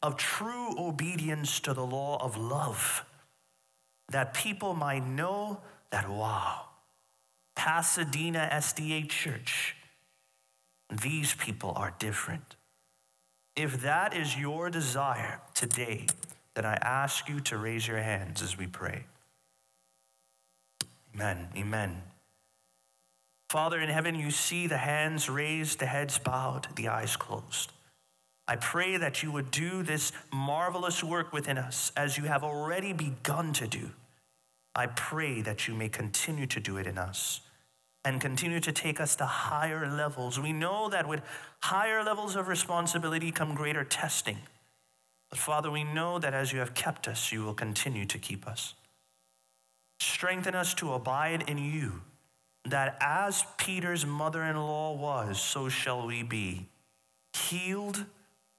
of 0.02 0.16
true 0.16 0.78
obedience 0.78 1.60
to 1.60 1.72
the 1.72 1.86
law 1.86 2.18
of 2.20 2.36
love, 2.36 3.04
that 4.10 4.34
people 4.34 4.74
might 4.74 5.06
know 5.06 5.60
that, 5.90 6.08
wow, 6.08 6.66
Pasadena 7.54 8.48
SDA 8.52 9.08
Church, 9.08 9.76
these 10.90 11.34
people 11.34 11.72
are 11.76 11.94
different. 11.98 12.56
If 13.56 13.82
that 13.82 14.16
is 14.16 14.36
your 14.36 14.70
desire 14.70 15.40
today, 15.54 16.06
then 16.54 16.64
I 16.64 16.74
ask 16.74 17.28
you 17.28 17.40
to 17.40 17.56
raise 17.56 17.86
your 17.86 17.98
hands 17.98 18.42
as 18.42 18.58
we 18.58 18.66
pray. 18.66 19.04
Amen. 21.14 21.48
Amen. 21.56 22.02
Father 23.52 23.82
in 23.82 23.90
heaven, 23.90 24.14
you 24.14 24.30
see 24.30 24.66
the 24.66 24.78
hands 24.78 25.28
raised, 25.28 25.78
the 25.78 25.84
heads 25.84 26.16
bowed, 26.16 26.68
the 26.74 26.88
eyes 26.88 27.16
closed. 27.16 27.70
I 28.48 28.56
pray 28.56 28.96
that 28.96 29.22
you 29.22 29.30
would 29.30 29.50
do 29.50 29.82
this 29.82 30.10
marvelous 30.32 31.04
work 31.04 31.34
within 31.34 31.58
us 31.58 31.92
as 31.94 32.16
you 32.16 32.24
have 32.24 32.42
already 32.44 32.94
begun 32.94 33.52
to 33.52 33.66
do. 33.66 33.90
I 34.74 34.86
pray 34.86 35.42
that 35.42 35.68
you 35.68 35.74
may 35.74 35.90
continue 35.90 36.46
to 36.46 36.60
do 36.60 36.78
it 36.78 36.86
in 36.86 36.96
us 36.96 37.42
and 38.06 38.22
continue 38.22 38.58
to 38.58 38.72
take 38.72 38.98
us 38.98 39.16
to 39.16 39.26
higher 39.26 39.86
levels. 39.86 40.40
We 40.40 40.54
know 40.54 40.88
that 40.88 41.06
with 41.06 41.20
higher 41.60 42.02
levels 42.02 42.36
of 42.36 42.48
responsibility 42.48 43.30
come 43.32 43.54
greater 43.54 43.84
testing. 43.84 44.38
But 45.28 45.38
Father, 45.38 45.70
we 45.70 45.84
know 45.84 46.18
that 46.18 46.32
as 46.32 46.54
you 46.54 46.60
have 46.60 46.72
kept 46.72 47.06
us, 47.06 47.30
you 47.30 47.44
will 47.44 47.52
continue 47.52 48.06
to 48.06 48.18
keep 48.18 48.48
us. 48.48 48.72
Strengthen 50.00 50.54
us 50.54 50.72
to 50.72 50.94
abide 50.94 51.44
in 51.50 51.58
you 51.58 52.00
that 52.64 52.96
as 53.00 53.44
Peter's 53.58 54.06
mother 54.06 54.42
in 54.42 54.56
law 54.56 54.94
was, 54.94 55.40
so 55.40 55.68
shall 55.68 56.06
we 56.06 56.22
be 56.22 56.68
healed 57.32 58.04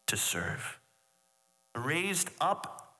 to 0.07 0.17
serve, 0.17 0.79
raised 1.75 2.29
up, 2.41 2.95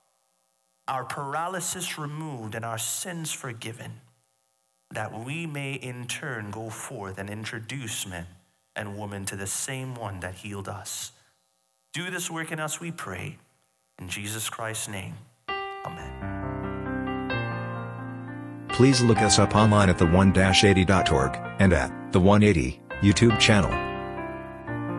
our 0.87 1.03
paralysis 1.03 1.97
removed, 1.97 2.55
and 2.55 2.65
our 2.65 2.77
sins 2.77 3.31
forgiven, 3.31 4.01
that 4.91 5.25
we 5.25 5.45
may 5.45 5.73
in 5.73 6.07
turn 6.07 6.51
go 6.51 6.69
forth 6.69 7.17
and 7.17 7.29
introduce 7.29 8.07
men 8.07 8.27
and 8.75 8.97
women 8.97 9.25
to 9.25 9.35
the 9.35 9.47
same 9.47 9.95
one 9.95 10.19
that 10.21 10.35
healed 10.35 10.67
us. 10.67 11.11
Do 11.93 12.09
this 12.09 12.29
work 12.29 12.51
in 12.51 12.59
us, 12.59 12.79
we 12.79 12.91
pray. 12.91 13.37
In 13.99 14.09
Jesus 14.09 14.49
Christ's 14.49 14.89
name, 14.89 15.13
amen. 15.85 16.52
Please 18.73 19.01
look 19.01 19.19
us 19.19 19.39
up 19.39 19.55
online 19.55 19.89
at 19.89 19.97
the1-80.org 19.97 21.39
and 21.59 21.73
at 21.73 22.11
the 22.11 22.19
180 22.19 22.81
YouTube 23.01 23.39
channel. 23.39 23.71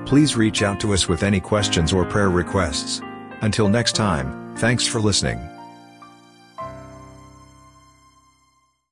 Please 0.07 0.37
reach 0.37 0.63
out 0.63 0.79
to 0.81 0.93
us 0.95 1.09
with 1.09 1.23
any 1.23 1.41
questions 1.41 1.93
or 1.93 2.05
prayer 2.05 2.31
requests. 2.31 3.01
Until 3.41 3.69
next 3.69 3.97
time, 3.97 4.55
thanks 4.57 4.87
for 4.87 5.01
listening. 5.01 5.54